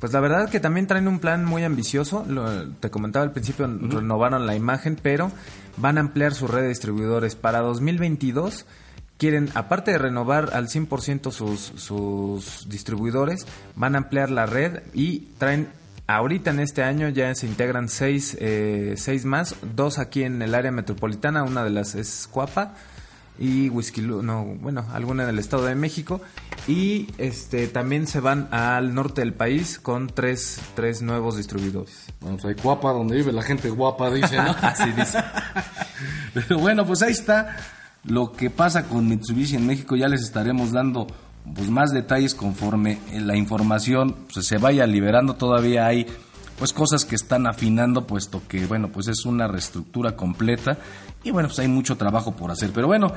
Pues 0.00 0.12
la 0.14 0.20
verdad 0.20 0.48
que 0.48 0.60
también 0.60 0.86
traen 0.86 1.08
un 1.08 1.18
plan 1.18 1.44
muy 1.44 1.62
ambicioso. 1.62 2.24
Lo- 2.26 2.68
te 2.70 2.90
comentaba 2.90 3.22
al 3.24 3.32
principio, 3.32 3.66
renovaron 3.66 4.46
la 4.46 4.54
imagen, 4.56 4.98
pero 5.00 5.30
van 5.76 5.98
a 5.98 6.00
ampliar 6.00 6.34
su 6.34 6.46
red 6.48 6.62
de 6.62 6.68
distribuidores. 6.68 7.34
Para 7.36 7.60
2022 7.60 8.64
quieren, 9.20 9.50
aparte 9.54 9.90
de 9.90 9.98
renovar 9.98 10.48
al 10.54 10.68
100% 10.68 11.30
sus, 11.30 11.60
sus 11.60 12.66
distribuidores, 12.70 13.46
van 13.76 13.94
a 13.94 13.98
ampliar 13.98 14.30
la 14.30 14.46
red 14.46 14.80
y 14.94 15.28
traen, 15.36 15.68
ahorita 16.06 16.50
en 16.50 16.60
este 16.60 16.82
año 16.82 17.10
ya 17.10 17.32
se 17.34 17.46
integran 17.46 17.90
seis, 17.90 18.34
eh, 18.40 18.94
seis 18.96 19.26
más, 19.26 19.56
dos 19.74 19.98
aquí 19.98 20.22
en 20.22 20.40
el 20.40 20.54
área 20.54 20.72
metropolitana, 20.72 21.42
una 21.42 21.62
de 21.62 21.68
las 21.68 21.94
es 21.94 22.28
Cuapa 22.32 22.74
y 23.38 23.68
Whisky 23.68 24.00
no, 24.00 24.42
bueno, 24.44 24.86
alguna 24.90 25.24
en 25.24 25.28
el 25.28 25.38
Estado 25.38 25.66
de 25.66 25.74
México 25.74 26.22
y 26.66 27.08
este 27.18 27.66
también 27.68 28.06
se 28.06 28.20
van 28.20 28.48
al 28.52 28.94
norte 28.94 29.20
del 29.20 29.34
país 29.34 29.78
con 29.78 30.06
tres, 30.06 30.62
tres 30.74 31.02
nuevos 31.02 31.36
distribuidores. 31.36 32.06
Bueno, 32.20 32.38
pues 32.38 32.56
hay 32.56 32.62
guapa 32.62 32.92
donde 32.92 33.16
vive 33.16 33.32
la 33.32 33.42
gente 33.42 33.68
guapa, 33.68 34.10
dice, 34.10 34.36
¿no? 34.38 34.56
Así 34.62 34.90
dice. 34.92 35.22
Pero 36.34 36.58
bueno, 36.58 36.86
pues 36.86 37.02
ahí 37.02 37.12
está 37.12 37.56
lo 38.04 38.32
que 38.32 38.50
pasa 38.50 38.84
con 38.86 39.08
Mitsubishi 39.08 39.56
en 39.56 39.66
México. 39.66 39.96
Ya 39.96 40.08
les 40.08 40.22
estaremos 40.22 40.72
dando 40.72 41.06
pues 41.54 41.70
más 41.70 41.90
detalles 41.90 42.34
conforme 42.34 42.98
la 43.12 43.36
información 43.36 44.16
pues, 44.32 44.46
se 44.46 44.58
vaya 44.58 44.86
liberando. 44.86 45.34
Todavía 45.34 45.86
hay 45.86 46.06
pues 46.58 46.74
cosas 46.74 47.06
que 47.06 47.14
están 47.14 47.46
afinando, 47.46 48.06
puesto 48.06 48.42
que 48.46 48.66
bueno, 48.66 48.92
pues 48.92 49.08
es 49.08 49.24
una 49.24 49.48
reestructura 49.48 50.14
completa 50.14 50.76
y 51.24 51.30
bueno, 51.30 51.48
pues 51.48 51.58
hay 51.58 51.68
mucho 51.68 51.96
trabajo 51.96 52.36
por 52.36 52.50
hacer. 52.50 52.70
Pero 52.74 52.86
bueno, 52.86 53.12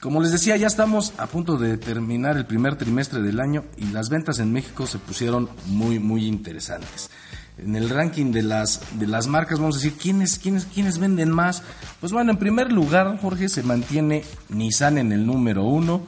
como 0.00 0.20
les 0.20 0.32
decía, 0.32 0.56
ya 0.56 0.66
estamos 0.66 1.14
a 1.16 1.26
punto 1.26 1.56
de 1.56 1.78
terminar 1.78 2.36
el 2.36 2.44
primer 2.44 2.76
trimestre 2.76 3.22
del 3.22 3.40
año 3.40 3.64
y 3.78 3.86
las 3.86 4.10
ventas 4.10 4.38
en 4.38 4.52
México 4.52 4.86
se 4.86 4.98
pusieron 4.98 5.48
muy 5.66 5.98
muy 5.98 6.26
interesantes 6.26 7.10
en 7.58 7.76
el 7.76 7.88
ranking 7.88 8.32
de 8.32 8.42
las 8.42 8.80
de 8.98 9.06
las 9.06 9.26
marcas 9.26 9.58
vamos 9.58 9.76
a 9.76 9.78
decir 9.78 9.96
quiénes 9.96 10.38
quiénes 10.38 10.66
quiénes 10.66 10.98
venden 10.98 11.30
más 11.30 11.62
pues 12.00 12.12
bueno 12.12 12.32
en 12.32 12.38
primer 12.38 12.72
lugar 12.72 13.18
Jorge 13.20 13.48
se 13.48 13.62
mantiene 13.62 14.24
Nissan 14.48 14.98
en 14.98 15.12
el 15.12 15.26
número 15.26 15.64
uno. 15.64 16.02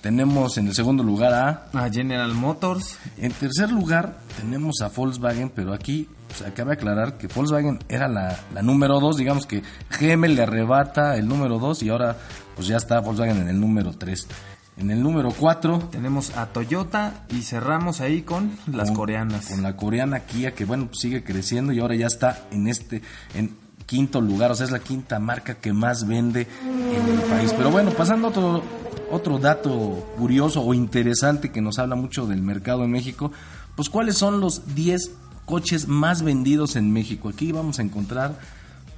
Tenemos 0.00 0.58
en 0.58 0.66
el 0.66 0.74
segundo 0.74 1.04
lugar 1.04 1.32
a 1.32 1.66
A 1.72 1.88
General 1.88 2.34
Motors. 2.34 2.98
en 3.18 3.30
tercer 3.30 3.70
lugar 3.70 4.18
tenemos 4.40 4.80
a 4.80 4.88
Volkswagen 4.88 5.50
pero 5.50 5.72
aquí 5.72 6.08
acaba 6.44 6.70
de 6.70 6.74
aclarar 6.74 7.18
que 7.18 7.28
Volkswagen 7.28 7.78
era 7.88 8.08
la, 8.08 8.36
la 8.52 8.62
número 8.62 8.98
dos 8.98 9.16
digamos 9.16 9.46
que 9.46 9.62
GM 10.00 10.26
le 10.26 10.42
arrebata 10.42 11.16
el 11.16 11.28
número 11.28 11.60
dos 11.60 11.84
y 11.84 11.90
ahora 11.90 12.16
pues 12.56 12.66
ya 12.66 12.78
está 12.78 12.98
Volkswagen 13.00 13.42
en 13.42 13.48
el 13.48 13.60
número 13.60 13.92
tres 13.92 14.26
en 14.76 14.90
el 14.90 15.02
número 15.02 15.30
cuatro 15.30 15.78
Tenemos 15.90 16.36
a 16.36 16.46
Toyota 16.46 17.24
y 17.30 17.42
cerramos 17.42 18.00
ahí 18.00 18.22
con 18.22 18.52
las 18.66 18.88
con- 18.88 18.96
coreanas. 18.96 19.46
Con 19.46 19.62
la 19.62 19.76
coreana 19.76 20.20
Kia, 20.20 20.54
que 20.54 20.64
bueno, 20.64 20.86
pues 20.86 21.00
sigue 21.00 21.22
creciendo 21.24 21.72
y 21.72 21.80
ahora 21.80 21.94
ya 21.94 22.06
está 22.06 22.46
en 22.50 22.66
este, 22.68 23.02
en 23.34 23.56
quinto 23.86 24.20
lugar, 24.20 24.50
o 24.50 24.54
sea, 24.54 24.64
es 24.66 24.72
la 24.72 24.78
quinta 24.80 25.18
marca 25.18 25.54
que 25.54 25.72
más 25.72 26.06
vende 26.06 26.46
en 26.64 27.08
el 27.14 27.20
país. 27.22 27.52
Pero 27.52 27.70
bueno, 27.70 27.90
pasando 27.90 28.28
a 28.28 28.30
otro, 28.30 28.62
otro 29.10 29.38
dato 29.38 30.12
curioso 30.16 30.62
o 30.62 30.72
interesante 30.74 31.50
que 31.52 31.60
nos 31.60 31.78
habla 31.78 31.94
mucho 31.94 32.26
del 32.26 32.42
mercado 32.42 32.84
en 32.84 32.90
México, 32.90 33.30
pues 33.76 33.88
cuáles 33.90 34.16
son 34.18 34.40
los 34.40 34.74
10 34.74 35.12
coches 35.44 35.88
más 35.88 36.22
vendidos 36.22 36.76
en 36.76 36.92
México. 36.92 37.28
Aquí 37.28 37.52
vamos 37.52 37.78
a 37.78 37.82
encontrar 37.82 38.38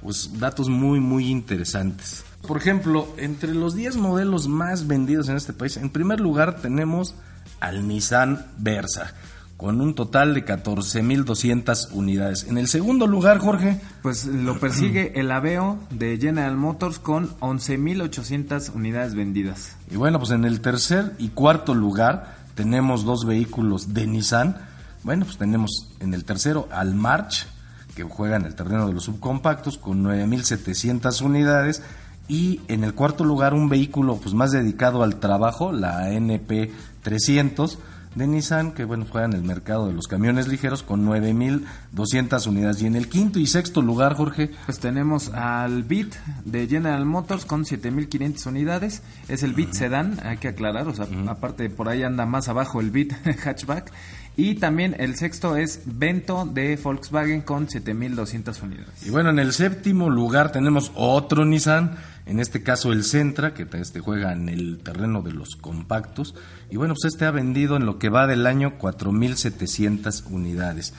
pues 0.01 0.37
datos 0.39 0.69
muy 0.69 0.99
muy 0.99 1.27
interesantes. 1.29 2.23
Por 2.45 2.57
ejemplo, 2.57 3.07
entre 3.17 3.53
los 3.53 3.75
10 3.75 3.97
modelos 3.97 4.47
más 4.47 4.87
vendidos 4.87 5.29
en 5.29 5.37
este 5.37 5.53
país, 5.53 5.77
en 5.77 5.89
primer 5.89 6.19
lugar 6.19 6.61
tenemos 6.61 7.15
al 7.59 7.87
Nissan 7.87 8.45
Versa 8.57 9.13
con 9.57 9.79
un 9.79 9.95
total 9.95 10.33
de 10.33 10.45
14.200 10.45 11.91
unidades. 11.93 12.43
En 12.43 12.57
el 12.57 12.67
segundo 12.67 13.07
lugar, 13.07 13.37
Jorge, 13.39 13.79
Pues 14.01 14.25
lo 14.25 14.59
persigue 14.59 15.13
el 15.15 15.31
Aveo 15.31 15.79
de 15.91 16.17
General 16.17 16.57
Motors 16.57 16.99
con 16.99 17.29
11.800 17.39 18.73
unidades 18.75 19.15
vendidas. 19.15 19.77
y 19.89 19.95
bueno, 19.95 20.19
pues 20.19 20.31
en 20.31 20.43
el 20.43 20.59
tercer 20.61 21.13
y 21.17 21.29
cuarto 21.29 21.73
lugar 21.73 22.35
tenemos 22.55 23.05
dos 23.05 23.25
vehículos 23.25 23.93
de 23.93 24.07
Nissan. 24.07 24.57
Bueno, 25.03 25.25
pues 25.25 25.37
tenemos 25.37 25.89
en 25.99 26.13
el 26.13 26.25
tercero 26.25 26.67
al 26.71 26.95
March, 26.95 27.47
que 27.95 28.03
juega 28.03 28.35
en 28.35 28.45
el 28.45 28.55
terreno 28.55 28.87
de 28.87 28.93
los 28.93 29.03
subcompactos 29.03 29.77
con 29.77 30.03
9.700 30.03 31.21
unidades. 31.21 31.81
Y 32.27 32.61
en 32.67 32.83
el 32.83 32.93
cuarto 32.93 33.23
lugar 33.23 33.53
un 33.53 33.69
vehículo 33.69 34.17
pues 34.17 34.33
más 34.33 34.51
dedicado 34.51 35.03
al 35.03 35.17
trabajo, 35.19 35.71
la 35.71 36.11
NP 36.11 36.71
300 37.03 37.77
de 38.15 38.27
Nissan, 38.27 38.71
que 38.71 38.85
bueno, 38.85 39.05
juega 39.09 39.27
en 39.27 39.33
el 39.33 39.43
mercado 39.43 39.87
de 39.87 39.93
los 39.93 40.07
camiones 40.07 40.47
ligeros 40.47 40.83
con 40.83 41.05
9.200 41.05 42.47
unidades. 42.47 42.81
Y 42.81 42.87
en 42.87 42.95
el 42.95 43.09
quinto 43.09 43.39
y 43.39 43.45
sexto 43.45 43.81
lugar, 43.81 44.15
Jorge. 44.15 44.51
Pues 44.65 44.79
tenemos 44.79 45.29
al 45.33 45.83
Beat 45.83 46.15
de 46.45 46.67
General 46.67 47.05
Motors 47.05 47.45
con 47.45 47.65
7.500 47.65 48.47
unidades. 48.47 49.03
Es 49.27 49.43
el 49.43 49.53
Beat 49.53 49.73
Sedan, 49.73 50.17
hay 50.23 50.37
que 50.37 50.47
aclarar, 50.47 50.87
o 50.87 50.95
sea, 50.95 51.07
aparte 51.27 51.69
por 51.69 51.89
ahí 51.89 52.03
anda 52.03 52.25
más 52.25 52.47
abajo 52.47 52.79
el 52.79 52.89
Beat 52.89 53.11
Hatchback. 53.45 53.91
Y 54.37 54.55
también 54.55 54.95
el 54.99 55.15
sexto 55.15 55.55
es 55.55 55.81
Vento 55.85 56.45
de 56.45 56.77
Volkswagen 56.81 57.41
con 57.41 57.67
7.200 57.67 58.63
unidades. 58.63 59.05
Y 59.05 59.09
bueno, 59.09 59.29
en 59.29 59.39
el 59.39 59.53
séptimo 59.53 60.09
lugar 60.09 60.51
tenemos 60.51 60.91
otro 60.95 61.45
Nissan, 61.45 61.97
en 62.25 62.39
este 62.39 62.63
caso 62.63 62.91
el 62.91 63.03
Sentra, 63.03 63.53
que 63.53 63.67
este 63.73 63.99
juega 63.99 64.33
en 64.33 64.49
el 64.49 64.79
terreno 64.79 65.21
de 65.21 65.31
los 65.31 65.55
compactos. 65.55 66.33
Y 66.71 66.77
bueno, 66.77 66.95
pues 66.95 67.13
este 67.13 67.25
ha 67.25 67.31
vendido 67.31 67.75
en 67.77 67.85
lo 67.85 67.99
que 67.99 68.09
va 68.09 68.25
del 68.25 68.47
año 68.47 68.79
4.700 68.79 70.23
unidades. 70.29 70.93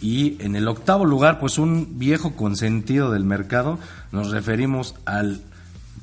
Y 0.00 0.36
en 0.42 0.56
el 0.56 0.68
octavo 0.68 1.06
lugar, 1.06 1.40
pues 1.40 1.58
un 1.58 1.98
viejo 1.98 2.36
consentido 2.36 3.10
del 3.10 3.24
mercado, 3.24 3.78
nos 4.12 4.30
referimos 4.30 4.94
al 5.06 5.40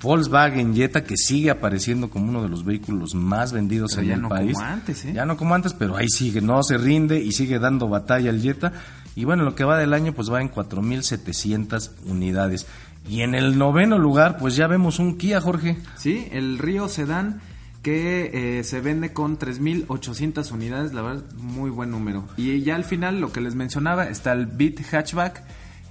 Volkswagen 0.01 0.73
Jetta 0.75 1.03
que 1.03 1.15
sigue 1.15 1.51
apareciendo 1.51 2.09
como 2.09 2.27
uno 2.27 2.41
de 2.41 2.49
los 2.49 2.65
vehículos 2.65 3.13
más 3.13 3.53
vendidos 3.53 3.95
en 3.97 4.05
ya 4.05 4.13
el 4.15 4.21
no 4.23 4.29
país. 4.29 4.55
como 4.55 4.65
antes, 4.65 5.05
¿eh? 5.05 5.13
Ya 5.13 5.25
no 5.25 5.37
como 5.37 5.53
antes, 5.53 5.73
pero 5.73 5.95
ahí 5.95 6.09
sigue, 6.09 6.41
no 6.41 6.61
se 6.63 6.77
rinde 6.77 7.19
y 7.21 7.31
sigue 7.31 7.59
dando 7.59 7.87
batalla 7.87 8.31
el 8.31 8.41
Jetta. 8.41 8.73
Y 9.15 9.25
bueno, 9.25 9.43
lo 9.43 9.53
que 9.53 9.63
va 9.63 9.77
del 9.77 9.93
año 9.93 10.13
pues 10.13 10.31
va 10.31 10.41
en 10.41 10.51
4.700 10.51 11.91
unidades. 12.07 12.65
Y 13.07 13.21
en 13.21 13.35
el 13.35 13.57
noveno 13.57 13.97
lugar 13.97 14.37
pues 14.37 14.55
ya 14.55 14.67
vemos 14.67 14.99
un 14.99 15.17
Kia, 15.17 15.41
Jorge. 15.41 15.77
Sí, 15.97 16.27
el 16.31 16.57
Río 16.57 16.87
Sedan 16.87 17.41
que 17.83 18.59
eh, 18.59 18.63
se 18.63 18.79
vende 18.79 19.11
con 19.11 19.37
3.800 19.37 20.51
unidades, 20.53 20.93
la 20.93 21.01
verdad, 21.01 21.23
muy 21.37 21.69
buen 21.69 21.91
número. 21.91 22.23
Y 22.37 22.61
ya 22.61 22.75
al 22.75 22.85
final, 22.85 23.19
lo 23.19 23.33
que 23.33 23.41
les 23.41 23.55
mencionaba, 23.55 24.05
está 24.05 24.31
el 24.31 24.47
Beat 24.47 24.79
Hatchback, 24.93 25.43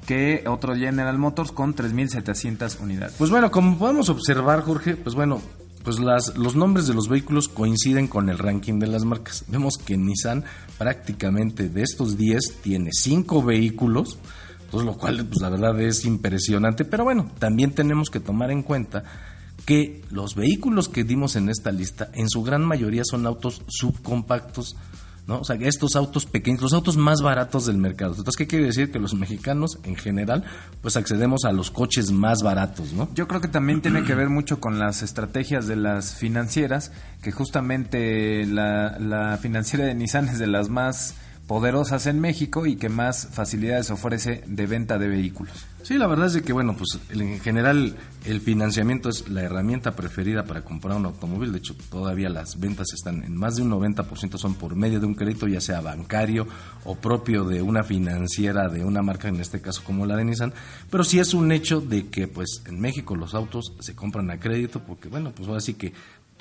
que 0.06 0.42
otro 0.46 0.74
General 0.74 1.16
Motors 1.18 1.52
con 1.52 1.76
3.700 1.76 2.80
unidades. 2.80 3.14
Pues 3.18 3.30
bueno, 3.30 3.50
como 3.50 3.76
podemos 3.78 4.08
observar, 4.08 4.62
Jorge, 4.62 4.96
pues 4.96 5.14
bueno, 5.14 5.42
pues 5.84 5.98
las, 5.98 6.36
los 6.38 6.56
nombres 6.56 6.86
de 6.86 6.94
los 6.94 7.08
vehículos 7.08 7.50
coinciden 7.50 8.08
con 8.08 8.30
el 8.30 8.38
ranking 8.38 8.78
de 8.78 8.86
las 8.86 9.04
marcas. 9.04 9.44
Vemos 9.48 9.76
que 9.76 9.98
Nissan 9.98 10.44
prácticamente 10.78 11.68
de 11.68 11.82
estos 11.82 12.16
10 12.16 12.62
tiene 12.62 12.88
5 12.90 13.42
vehículos, 13.42 14.18
pues 14.72 14.86
lo 14.86 14.96
cual 14.96 15.26
pues 15.26 15.42
la 15.42 15.50
verdad 15.50 15.78
es 15.82 16.06
impresionante, 16.06 16.86
pero 16.86 17.04
bueno, 17.04 17.30
también 17.38 17.72
tenemos 17.72 18.08
que 18.08 18.20
tomar 18.20 18.50
en 18.50 18.62
cuenta 18.62 19.04
que 19.66 20.02
los 20.10 20.34
vehículos 20.34 20.88
que 20.88 21.04
dimos 21.04 21.36
en 21.36 21.50
esta 21.50 21.70
lista 21.70 22.08
en 22.14 22.30
su 22.30 22.42
gran 22.42 22.64
mayoría 22.64 23.02
son 23.04 23.26
autos 23.26 23.60
subcompactos, 23.68 24.74
¿no? 25.26 25.40
O 25.40 25.44
sea, 25.44 25.56
estos 25.56 25.94
autos 25.94 26.24
pequeños, 26.24 26.62
los 26.62 26.72
autos 26.72 26.96
más 26.96 27.20
baratos 27.20 27.66
del 27.66 27.76
mercado. 27.76 28.12
Entonces, 28.12 28.34
¿qué 28.34 28.46
quiere 28.46 28.64
decir? 28.64 28.90
Que 28.90 28.98
los 28.98 29.12
mexicanos 29.12 29.78
en 29.82 29.94
general 29.94 30.42
pues 30.80 30.96
accedemos 30.96 31.44
a 31.44 31.52
los 31.52 31.70
coches 31.70 32.10
más 32.10 32.42
baratos, 32.42 32.94
¿no? 32.94 33.10
Yo 33.14 33.28
creo 33.28 33.42
que 33.42 33.48
también 33.48 33.82
tiene 33.82 34.04
que 34.04 34.14
ver 34.14 34.30
mucho 34.30 34.58
con 34.58 34.78
las 34.78 35.02
estrategias 35.02 35.66
de 35.66 35.76
las 35.76 36.14
financieras, 36.14 36.92
que 37.20 37.30
justamente 37.30 38.46
la, 38.46 38.98
la 38.98 39.36
financiera 39.36 39.84
de 39.84 39.94
Nissan 39.94 40.30
es 40.30 40.38
de 40.38 40.46
las 40.46 40.70
más 40.70 41.14
poderosas 41.52 42.06
en 42.06 42.18
México 42.18 42.64
y 42.64 42.76
que 42.76 42.88
más 42.88 43.28
facilidades 43.30 43.90
ofrece 43.90 44.42
de 44.46 44.66
venta 44.66 44.96
de 44.96 45.06
vehículos. 45.06 45.52
Sí, 45.82 45.98
la 45.98 46.06
verdad 46.06 46.28
es 46.28 46.32
de 46.32 46.42
que, 46.42 46.54
bueno, 46.54 46.74
pues 46.74 46.98
en 47.10 47.40
general 47.40 47.94
el 48.24 48.40
financiamiento 48.40 49.10
es 49.10 49.28
la 49.28 49.42
herramienta 49.42 49.94
preferida 49.94 50.44
para 50.44 50.64
comprar 50.64 50.96
un 50.96 51.04
automóvil. 51.04 51.52
De 51.52 51.58
hecho, 51.58 51.76
todavía 51.90 52.30
las 52.30 52.58
ventas 52.58 52.94
están 52.94 53.22
en 53.22 53.36
más 53.36 53.56
de 53.56 53.64
un 53.64 53.70
90% 53.70 54.38
son 54.38 54.54
por 54.54 54.76
medio 54.76 54.98
de 54.98 55.04
un 55.04 55.14
crédito, 55.14 55.46
ya 55.46 55.60
sea 55.60 55.82
bancario 55.82 56.46
o 56.86 56.94
propio 56.94 57.44
de 57.44 57.60
una 57.60 57.84
financiera 57.84 58.70
de 58.70 58.82
una 58.82 59.02
marca, 59.02 59.28
en 59.28 59.38
este 59.38 59.60
caso 59.60 59.82
como 59.84 60.06
la 60.06 60.16
de 60.16 60.24
Nissan. 60.24 60.54
Pero 60.90 61.04
sí 61.04 61.18
es 61.18 61.34
un 61.34 61.52
hecho 61.52 61.82
de 61.82 62.06
que, 62.06 62.28
pues, 62.28 62.62
en 62.64 62.80
México 62.80 63.14
los 63.14 63.34
autos 63.34 63.74
se 63.78 63.94
compran 63.94 64.30
a 64.30 64.40
crédito 64.40 64.80
porque, 64.80 65.10
bueno, 65.10 65.32
pues 65.36 65.50
ahora 65.50 65.60
sí 65.60 65.74
que 65.74 65.92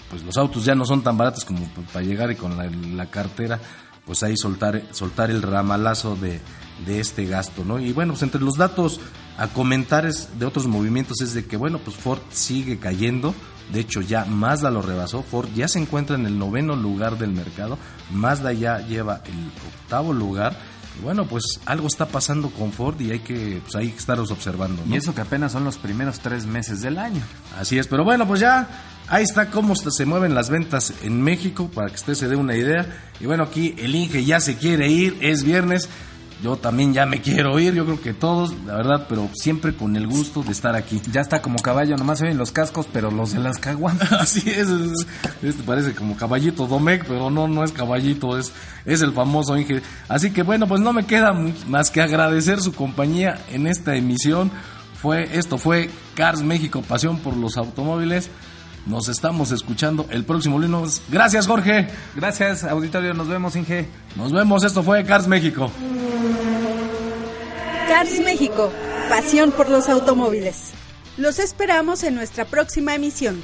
pues 0.10 0.24
los 0.24 0.36
autos 0.36 0.66
ya 0.66 0.74
no 0.74 0.84
son 0.84 1.04
tan 1.04 1.16
baratos 1.16 1.46
como 1.46 1.68
para 1.94 2.04
llegar 2.04 2.32
y 2.32 2.36
con 2.36 2.58
la, 2.58 2.66
la 2.66 3.12
cartera 3.12 3.60
pues 4.06 4.24
ahí 4.24 4.38
soltar, 4.38 4.84
soltar 4.92 5.30
el 5.32 5.42
ramalazo 5.42 6.16
de, 6.16 6.42
de, 6.86 7.00
este 7.00 7.26
gasto, 7.26 7.64
¿no? 7.64 7.80
Y 7.80 7.94
bueno, 7.94 8.14
pues 8.14 8.24
entre 8.24 8.42
los 8.42 8.58
datos 8.58 9.00
a 9.38 9.48
comentares 9.48 10.30
de 10.38 10.46
otros 10.46 10.68
movimientos 10.68 11.22
es 11.22 11.34
de 11.34 11.46
que, 11.46 11.58
bueno, 11.58 11.80
pues 11.80 11.96
Ford 11.96 12.20
sigue 12.32 12.80
cayendo, 12.80 13.34
de 13.72 13.80
hecho 13.80 14.02
ya 14.02 14.26
Mazda 14.26 14.72
lo 14.72 14.82
rebasó, 14.82 15.24
Ford 15.24 15.50
ya 15.56 15.68
se 15.68 15.80
encuentra 15.80 16.16
en 16.16 16.26
el 16.26 16.38
noveno 16.38 16.76
lugar 16.76 17.18
del 17.18 17.32
mercado, 17.32 17.78
Mazda 18.12 18.54
ya 18.54 18.80
lleva 18.80 19.22
el 19.26 19.52
octavo 19.84 20.14
lugar, 20.14 20.58
y 21.00 21.04
bueno, 21.04 21.26
pues 21.26 21.60
algo 21.66 21.88
está 21.88 22.06
pasando 22.06 22.50
con 22.50 22.72
Ford 22.72 23.00
y 23.00 23.12
hay 23.12 23.20
que, 23.20 23.62
pues, 23.64 23.76
hay 23.76 23.90
que 23.92 23.98
estarlos 23.98 24.32
observando. 24.32 24.84
¿no? 24.86 24.94
Y 24.94 24.98
eso 24.98 25.16
que 25.16 25.22
apenas 25.22 25.52
son 25.54 25.64
los 25.64 25.78
primeros 25.78 26.20
tres 26.20 26.46
meses 26.46 26.82
del 26.82 26.98
año. 26.98 27.22
Así 27.58 27.80
es, 27.80 27.88
pero 27.88 28.04
bueno, 28.04 28.28
pues 28.28 28.42
ya 28.42 28.68
ahí 29.08 29.24
está 29.24 29.50
cómo 29.50 29.76
se 29.76 30.06
mueven 30.06 30.36
las 30.36 30.50
ventas 30.50 30.94
en 31.04 31.22
México, 31.22 31.70
para 31.74 31.90
que 31.90 31.96
usted 31.96 32.14
se 32.16 32.28
dé 32.28 32.36
una 32.36 32.56
idea. 32.56 32.86
Y 33.20 33.26
bueno, 33.26 33.44
aquí 33.44 33.76
el 33.78 33.96
Inge 33.96 34.24
ya 34.24 34.40
se 34.40 34.58
quiere 34.58 34.90
ir, 34.90 35.18
es 35.22 35.44
viernes. 35.44 35.90
Yo 36.42 36.58
también 36.58 36.92
ya 36.92 37.06
me 37.06 37.22
quiero 37.22 37.60
ir, 37.60 37.76
yo 37.76 37.86
creo 37.86 38.02
que 38.02 38.14
todos, 38.14 38.56
la 38.66 38.76
verdad, 38.76 39.06
pero 39.08 39.30
siempre 39.36 39.76
con 39.76 39.96
el 39.96 40.08
gusto 40.08 40.42
de 40.42 40.52
estar 40.52 40.76
aquí. 40.76 41.00
Ya 41.12 41.22
está 41.22 41.40
como 41.40 41.60
caballo, 41.60 41.96
nomás 41.98 42.18
se 42.18 42.26
oyen 42.26 42.38
los 42.40 42.52
cascos, 42.52 42.88
pero 42.92 43.12
los 43.12 43.34
de 43.34 43.40
las 43.40 43.60
caguamas. 43.60 44.12
Así 44.20 44.50
es, 44.50 44.68
es, 44.68 45.06
este 45.44 45.62
parece 45.62 45.94
como 45.94 46.18
caballito 46.18 46.66
Domecq, 46.66 47.06
pero 47.06 47.30
no, 47.30 47.48
no 47.48 47.64
es 47.64 47.72
caballito, 47.72 48.40
es, 48.40 48.52
es 48.86 49.02
el 49.02 49.14
famoso 49.14 49.56
Inge. 49.56 49.84
Así 50.08 50.32
que 50.32 50.42
bueno, 50.42 50.68
pues 50.68 50.82
no 50.82 50.94
me 50.94 51.06
queda 51.06 51.32
más 51.68 51.92
que 51.92 52.02
agradecer 52.02 52.60
su 52.60 52.74
compañía 52.74 53.40
en 53.52 53.68
esta 53.68 53.96
emisión. 53.96 54.50
Fue, 55.00 55.38
esto 55.38 55.60
fue 55.60 55.92
Cars 56.16 56.42
México, 56.42 56.82
pasión 56.82 57.20
por 57.20 57.38
los 57.38 57.56
automóviles. 57.58 58.32
Nos 58.86 59.10
estamos 59.10 59.52
escuchando 59.52 60.08
el 60.10 60.26
próximo 60.26 60.58
lunes. 60.58 61.02
Gracias, 61.10 61.48
Jorge. 61.48 61.88
Gracias, 62.16 62.64
auditorio. 62.64 63.14
Nos 63.14 63.28
vemos, 63.28 63.56
Inge. 63.56 63.88
Nos 64.16 64.32
vemos. 64.32 64.64
Esto 64.64 64.82
fue 64.84 65.04
Cars 65.06 65.28
México. 65.28 65.72
Cars 67.88 68.20
México, 68.20 68.72
pasión 69.10 69.52
por 69.52 69.70
los 69.70 69.90
automóviles. 69.90 70.72
Los 71.18 71.40
esperamos 71.40 72.04
en 72.04 72.16
nuestra 72.16 72.46
próxima 72.46 72.96
emisión. 72.96 73.44